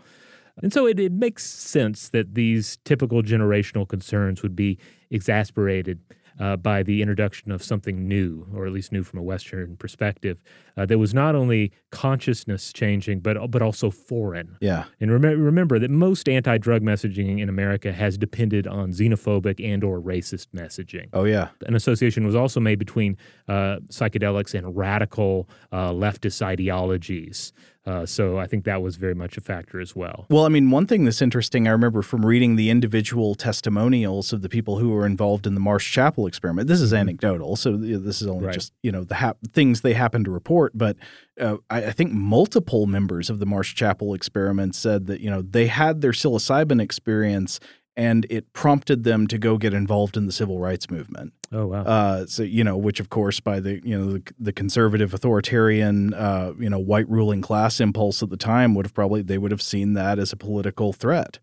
[0.61, 4.77] And so it, it makes sense that these typical generational concerns would be
[5.09, 5.99] exasperated
[6.39, 10.41] uh, by the introduction of something new, or at least new from a Western perspective,
[10.77, 14.57] uh, that was not only consciousness changing, but but also foreign.
[14.61, 14.85] Yeah.
[14.99, 20.47] And rem- remember that most anti-drug messaging in America has depended on xenophobic and/or racist
[20.55, 21.09] messaging.
[21.13, 21.49] Oh yeah.
[21.67, 23.17] An association was also made between
[23.47, 27.53] uh, psychedelics and radical uh, leftist ideologies.
[27.85, 30.25] Uh, so I think that was very much a factor as well.
[30.29, 34.41] Well, I mean, one thing that's interesting, I remember from reading the individual testimonials of
[34.41, 36.67] the people who were involved in the Marsh Chapel experiment.
[36.67, 38.53] This is anecdotal, so this is only Right.
[38.53, 40.77] just you know the hap- things they happen to report.
[40.77, 40.97] But
[41.39, 45.41] uh, I, I think multiple members of the Marsh Chapel experiment said that you know
[45.41, 47.59] they had their psilocybin experience.
[47.99, 51.33] And it prompted them to go get involved in the civil rights movement.
[51.51, 51.83] Oh wow.
[51.83, 56.13] Uh, so you know, which of course, by the you know the, the conservative, authoritarian,
[56.13, 59.51] uh, you know, white ruling class impulse at the time would have probably they would
[59.51, 61.39] have seen that as a political threat.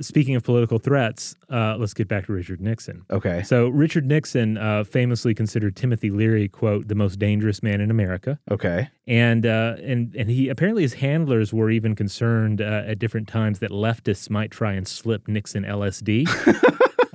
[0.00, 3.04] Speaking of political threats, uh, let's get back to Richard Nixon.
[3.10, 3.42] Okay.
[3.42, 8.38] So Richard Nixon uh, famously considered Timothy Leary, quote, the most dangerous man in America.
[8.50, 8.88] Okay.
[9.06, 13.58] And uh, and and he apparently his handlers were even concerned uh, at different times
[13.60, 16.26] that leftists might try and slip Nixon LSD.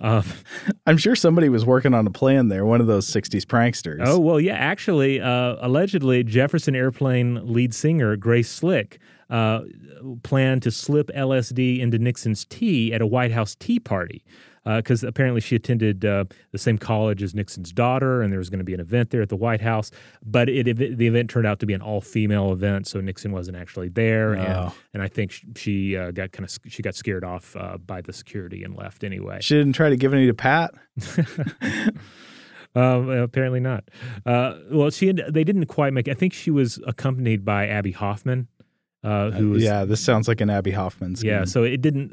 [0.02, 0.22] uh,
[0.86, 2.66] I'm sure somebody was working on a plan there.
[2.66, 4.02] One of those '60s pranksters.
[4.06, 4.54] oh well, yeah.
[4.54, 9.00] Actually, uh, allegedly, Jefferson Airplane lead singer Grace Slick
[9.30, 9.62] uh,
[10.24, 14.24] planned to slip LSD into Nixon's tea at a White House tea party.
[14.66, 18.60] Because apparently she attended uh, the same college as Nixon's daughter, and there was going
[18.60, 19.90] to be an event there at the White House.
[20.24, 23.90] But it, the event turned out to be an all-female event, so Nixon wasn't actually
[23.90, 24.34] there.
[24.34, 24.74] And, Oh.
[24.94, 28.02] and I think sh- she uh, got kind of she got scared off uh, by
[28.02, 29.40] the security and left anyway.
[29.42, 30.72] She didn't try to give any to Pat.
[32.76, 33.86] Um, apparently not.
[34.28, 36.08] Uh, well, she had, they didn't quite make.
[36.08, 38.48] I think she was accompanied by Abbie Hoffman,
[39.04, 41.30] uh, who was yeah, this sounds like an Abbie Hoffman scheme.
[41.30, 41.46] yeah.
[41.46, 42.10] So it didn't.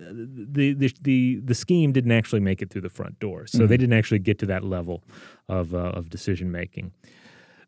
[0.53, 3.47] The, the the the scheme didn't actually make it through the front door.
[3.47, 5.03] So they didn't actually get to that level
[5.49, 6.93] of uh, of decision making.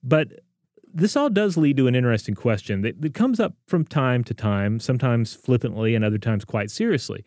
[0.02, 0.28] But
[0.94, 4.34] this all does lead to an interesting question that, that comes up from time to
[4.34, 7.24] time, sometimes flippantly and other times quite seriously.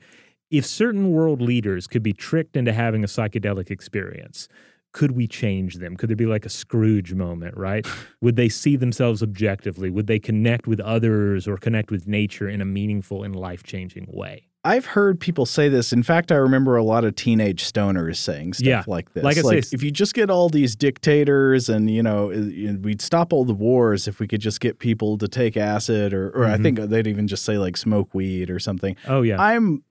[0.50, 4.48] If certain world leaders could be tricked into having a psychedelic experience,
[4.94, 5.96] could we change them?
[5.96, 7.88] Could there be like a Scrooge moment, right?
[8.22, 9.89] Would they see themselves objectively?
[9.89, 14.08] Would they connect with others or connect with nature in a meaningful and life changing
[14.10, 14.48] way?
[14.64, 15.92] I've heard people say this.
[15.92, 18.84] In fact, I remember a lot of teenage stoners saying stuff Yeah.
[18.86, 19.24] like this.
[19.24, 23.02] Like I say, if you just get all these dictators and, you know, uh, we'd
[23.02, 26.46] stop all the wars if we could just get people to take acid or, or
[26.46, 26.62] I Mhm.
[26.64, 28.96] think they'd even just say like smoke weed or something.
[29.08, 29.42] Oh, yeah.
[29.42, 29.84] I'm,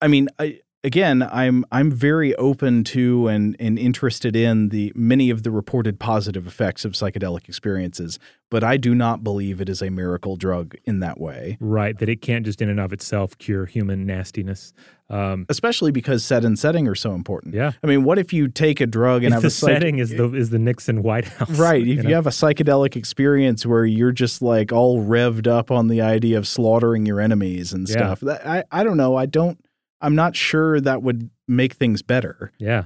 [0.00, 5.28] I mean, I, again, I'm I'm very open to and and interested in the many
[5.30, 8.18] of the reported positive effects of psychedelic experiences,
[8.50, 11.58] but I do not believe it is a miracle drug in that way.
[11.60, 11.98] right.
[11.98, 14.72] That it can't just in and of itself cure human nastiness.
[15.08, 17.54] Um, Especially because set and setting are so important.
[17.54, 17.72] yeah.
[17.82, 19.98] I mean, what if you take a drug and If have the a psych- setting
[20.00, 21.80] is the is the Nixon White House, Right.
[21.82, 22.14] If you, know?
[22.16, 26.46] have a psychedelic experience where you're just like all revved up on the idea of
[26.48, 27.92] slaughtering your enemies and Yeah.
[27.96, 29.14] stuff, that, I, I don't know.
[29.16, 29.58] I don't,
[30.00, 32.52] I'm not sure that would make things better.
[32.58, 32.84] Yeah.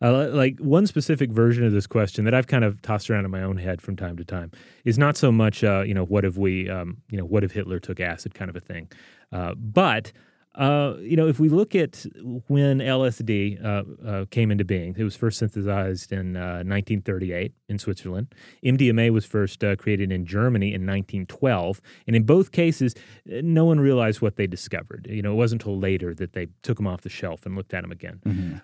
[0.00, 3.32] Uh, like one specific version of this question that I've kind of tossed around in
[3.32, 4.52] my own head from time to time
[4.84, 7.50] is not so much, uh, you know, what if we, um, you know, what if
[7.50, 8.88] Hitler took acid kind of a thing.
[9.32, 10.12] Uh, but,
[10.54, 12.04] uh, you know, if we look at
[12.48, 17.78] when LSD uh, uh, came into being, it was first synthesized in uh, 1938 in
[17.78, 18.34] Switzerland.
[18.64, 21.80] MDMA was first uh, created in Germany in 1912.
[22.06, 22.94] And in both cases,
[23.30, 25.06] uh, no one realized what they discovered.
[25.08, 27.74] You know, it wasn't until later that they took them off the shelf and looked
[27.74, 28.20] at them again.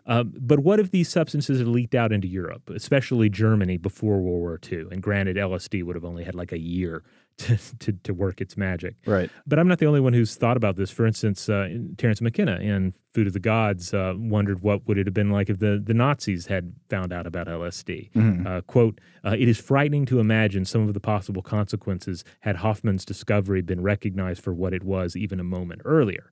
[0.07, 4.41] Um, but what if these substances had leaked out into Europe, especially Germany, before World
[4.41, 4.87] War II?
[4.91, 7.03] And granted, LSD would have only had like a year
[7.39, 8.95] to, to, to work its magic.
[9.07, 9.28] Right.
[9.47, 10.91] But I'm not the only one who's thought about this.
[10.91, 11.68] For instance, uh,
[11.99, 15.51] Terence McKenna in Food of the Gods uh, wondered what would it have been like
[15.51, 18.11] if the, the Nazis had found out about LSD.
[18.47, 23.05] Uh, quote, uh, it is frightening to imagine some of the possible consequences had Hofmann's
[23.05, 26.30] discovery been recognized for what it was even a moment earlier.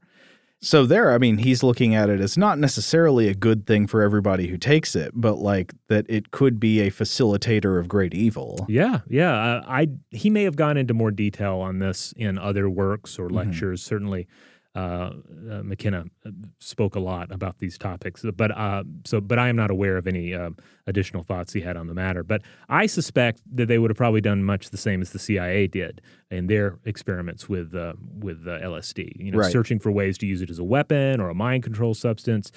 [0.64, 4.00] So there, I mean, he's looking at it as not necessarily a good thing for
[4.00, 8.64] everybody who takes it, but like that it could be a facilitator of great evil.
[8.68, 9.32] Yeah, yeah.
[9.34, 13.28] Uh, I he may have gone into more detail on this in other works or
[13.28, 13.82] lectures.
[13.82, 18.24] Certainly, uh, uh, McKenna uh, spoke a lot about these topics.
[18.36, 20.50] But uh, so, but I am not aware of any uh,
[20.86, 22.22] additional thoughts he had on the matter.
[22.22, 25.66] But I suspect that they would have probably done much the same as the CIA
[25.66, 26.00] did
[26.30, 29.12] in their experiments with uh, with uh, LSD.
[29.16, 29.52] You know, Right.
[29.52, 32.50] searching for ways to use it as a weapon or a mind control substance,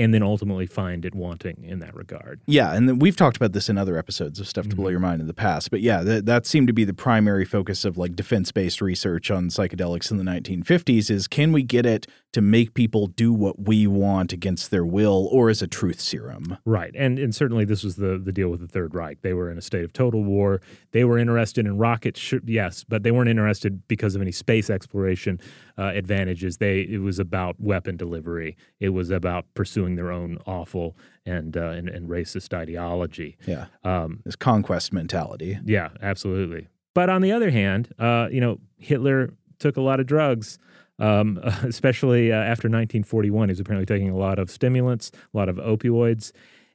[0.00, 2.40] and then ultimately find it wanting in that regard.
[2.46, 4.92] Yeah, and we've talked about this in other episodes of Stuff to Blow mm-hmm.
[4.92, 5.70] Your Mind in the past.
[5.70, 9.48] But yeah, that, that seemed to be the primary focus of like defense-based research on
[9.48, 13.86] psychedelics in the 1950s is can we get it to make people do what we
[13.86, 16.56] want against their will or as a truth serum?
[16.64, 19.20] Right, and and certainly this was the the deal with the Third Reich.
[19.20, 20.62] They were in a state of total war.
[20.92, 24.70] They were interested in rockets, sh- yes, but they weren't interested because of any space
[24.70, 25.40] exploration
[25.78, 26.58] uh, advantages.
[26.58, 28.56] They it was about weapon delivery.
[28.78, 30.96] It was about pursuing their own awful
[31.26, 33.36] and uh, and, and racist ideology.
[33.46, 33.66] Yeah.
[33.84, 35.58] Um, This conquest mentality.
[35.64, 36.68] yeah, absolutely.
[36.94, 40.58] But on the other hand, uh, you know, Hitler took a lot of drugs,
[40.98, 43.48] um, especially uh, after 1941.
[43.48, 46.32] He was apparently taking a lot of stimulants, a lot of opioids,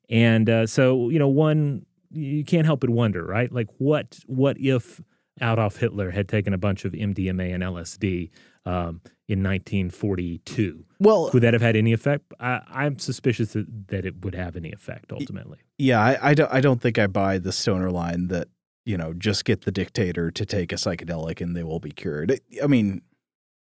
[0.10, 3.52] and uh, so you know, one you can't help but wonder, right?
[3.52, 5.02] Like, what what if
[5.42, 8.30] Adolf Hitler had taken a bunch of MDMA and LSD
[8.66, 10.86] um, in 1942?
[11.00, 12.34] Well, Would that have had any effect?
[12.40, 15.60] I, I'm suspicious that, that it would have any effect ultimately.
[15.78, 18.48] yeah, I, I, don't, I don't think I buy the stoner line that,
[18.86, 22.40] you know, just get the dictator to take a psychedelic and they will be cured.
[22.62, 23.02] I mean,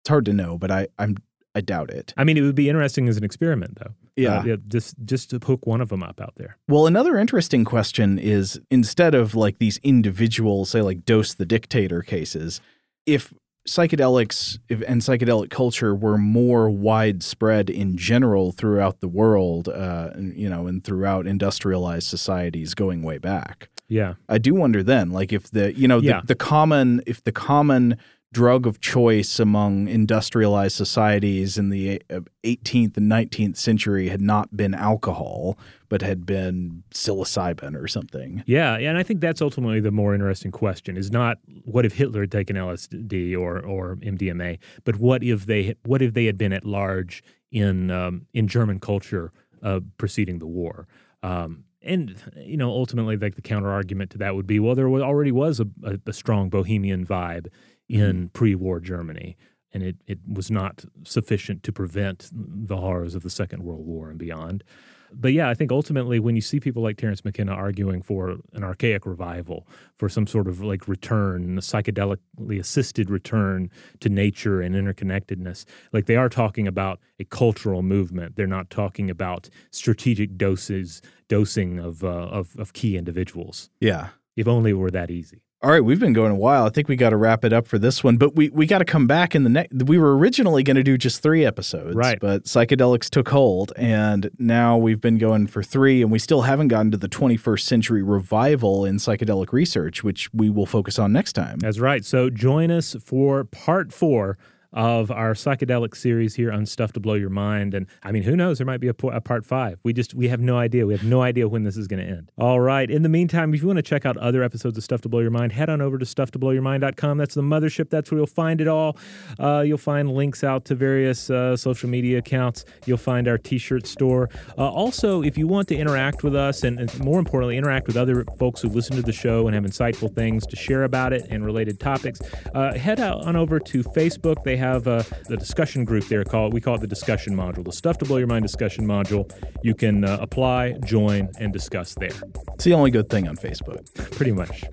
[0.02, 1.16] it's hard to know, but I, I'm,
[1.54, 2.12] I doubt it.
[2.18, 3.94] I mean, it would be interesting as an experiment, though.
[4.14, 4.40] Yeah.
[4.40, 6.58] Uh, just just to hook one of them up out there.
[6.68, 12.02] Well, another interesting question is instead of like these individual, say like dose the dictator
[12.02, 12.60] cases,
[13.06, 13.32] if
[13.66, 20.48] psychedelics and psychedelic culture were more widespread in general throughout the world, uh, and, you
[20.48, 24.14] know, and throughout industrialized societies going way back, Yeah.
[24.28, 26.20] I do wonder then, like if the you know Yeah.
[26.20, 27.96] the, the common if the common
[28.36, 34.54] drug of choice among industrialized societies in the uh, 18th and 19th century had not
[34.54, 35.58] been alcohol
[35.88, 38.42] but had been psilocybin or something.
[38.44, 42.22] Yeah, and I think that's ultimately the more interesting question is not what if Hitler
[42.22, 46.52] had taken LSD or or MDMA, but what if they what if they had been
[46.52, 49.32] at large in um, in German culture
[49.62, 50.86] uh, preceding the war.
[51.22, 54.88] Um, and you know, ultimately, like the counter argument to that would be, well, there
[54.88, 57.46] was, already was a, a, a strong bohemian vibe
[57.88, 59.36] in pre-war Germany,
[59.72, 64.10] and it it was not sufficient to prevent the horrors of the Second World War
[64.10, 64.64] and beyond.
[65.12, 68.64] But yeah, I think ultimately, when you see people like Terence McKenna arguing for an
[68.64, 74.74] archaic revival, for some sort of like return, a psychedelically assisted return to nature and
[74.74, 78.36] interconnectedness, like they are talking about a cultural movement.
[78.36, 83.70] They're not talking about strategic doses, dosing of uh, of, of key individuals.
[83.80, 84.08] Yeah.
[84.36, 85.42] If only it were that easy.
[85.66, 86.64] All right, we've been going a while.
[86.64, 88.78] I think we got to wrap it up for this one, but we we got
[88.78, 89.72] to come back in the next.
[89.82, 92.20] We were originally going to do just three episodes, Right.
[92.20, 96.68] But psychedelics took hold, and now we've been going for three, and we still haven't
[96.68, 101.32] gotten to the 21st century revival in psychedelic research, which we will focus on next
[101.32, 101.58] time.
[101.58, 102.04] That's right.
[102.04, 104.38] So join us for part four
[104.76, 107.74] of our psychedelic series here on Stuff to Blow Your Mind.
[107.74, 108.58] And I mean, who knows?
[108.58, 109.80] There might be a, a part five.
[109.82, 110.86] We just, we have no idea.
[110.86, 112.30] We have no idea when this is going to end.
[112.36, 112.88] All right.
[112.90, 115.20] In the meantime, if you want to check out other episodes of Stuff to Blow
[115.20, 117.18] Your Mind, head on over to stuff to blow your stufftoblowyourmind.com.
[117.18, 117.90] That's the mothership.
[117.90, 118.96] That's where you'll find it all.
[119.38, 122.64] Uh, you'll find links out to various uh, social media accounts.
[122.84, 124.28] You'll find our t shirt store.
[124.58, 127.96] Uh, also, if you want to interact with us and, and more importantly, interact with
[127.96, 131.26] other folks who listen to the show and have insightful things to share about it
[131.30, 132.20] and related topics,
[132.54, 134.42] uh, head out on over to Facebook.
[134.44, 137.72] They have uh, the discussion group there called, we call it the discussion module, the
[137.72, 139.30] Stuff to Blow Your Mind discussion module.
[139.62, 142.10] You can uh, apply, join, and discuss there.
[142.54, 143.92] It's the only good thing on Facebook.
[144.16, 144.64] Pretty much.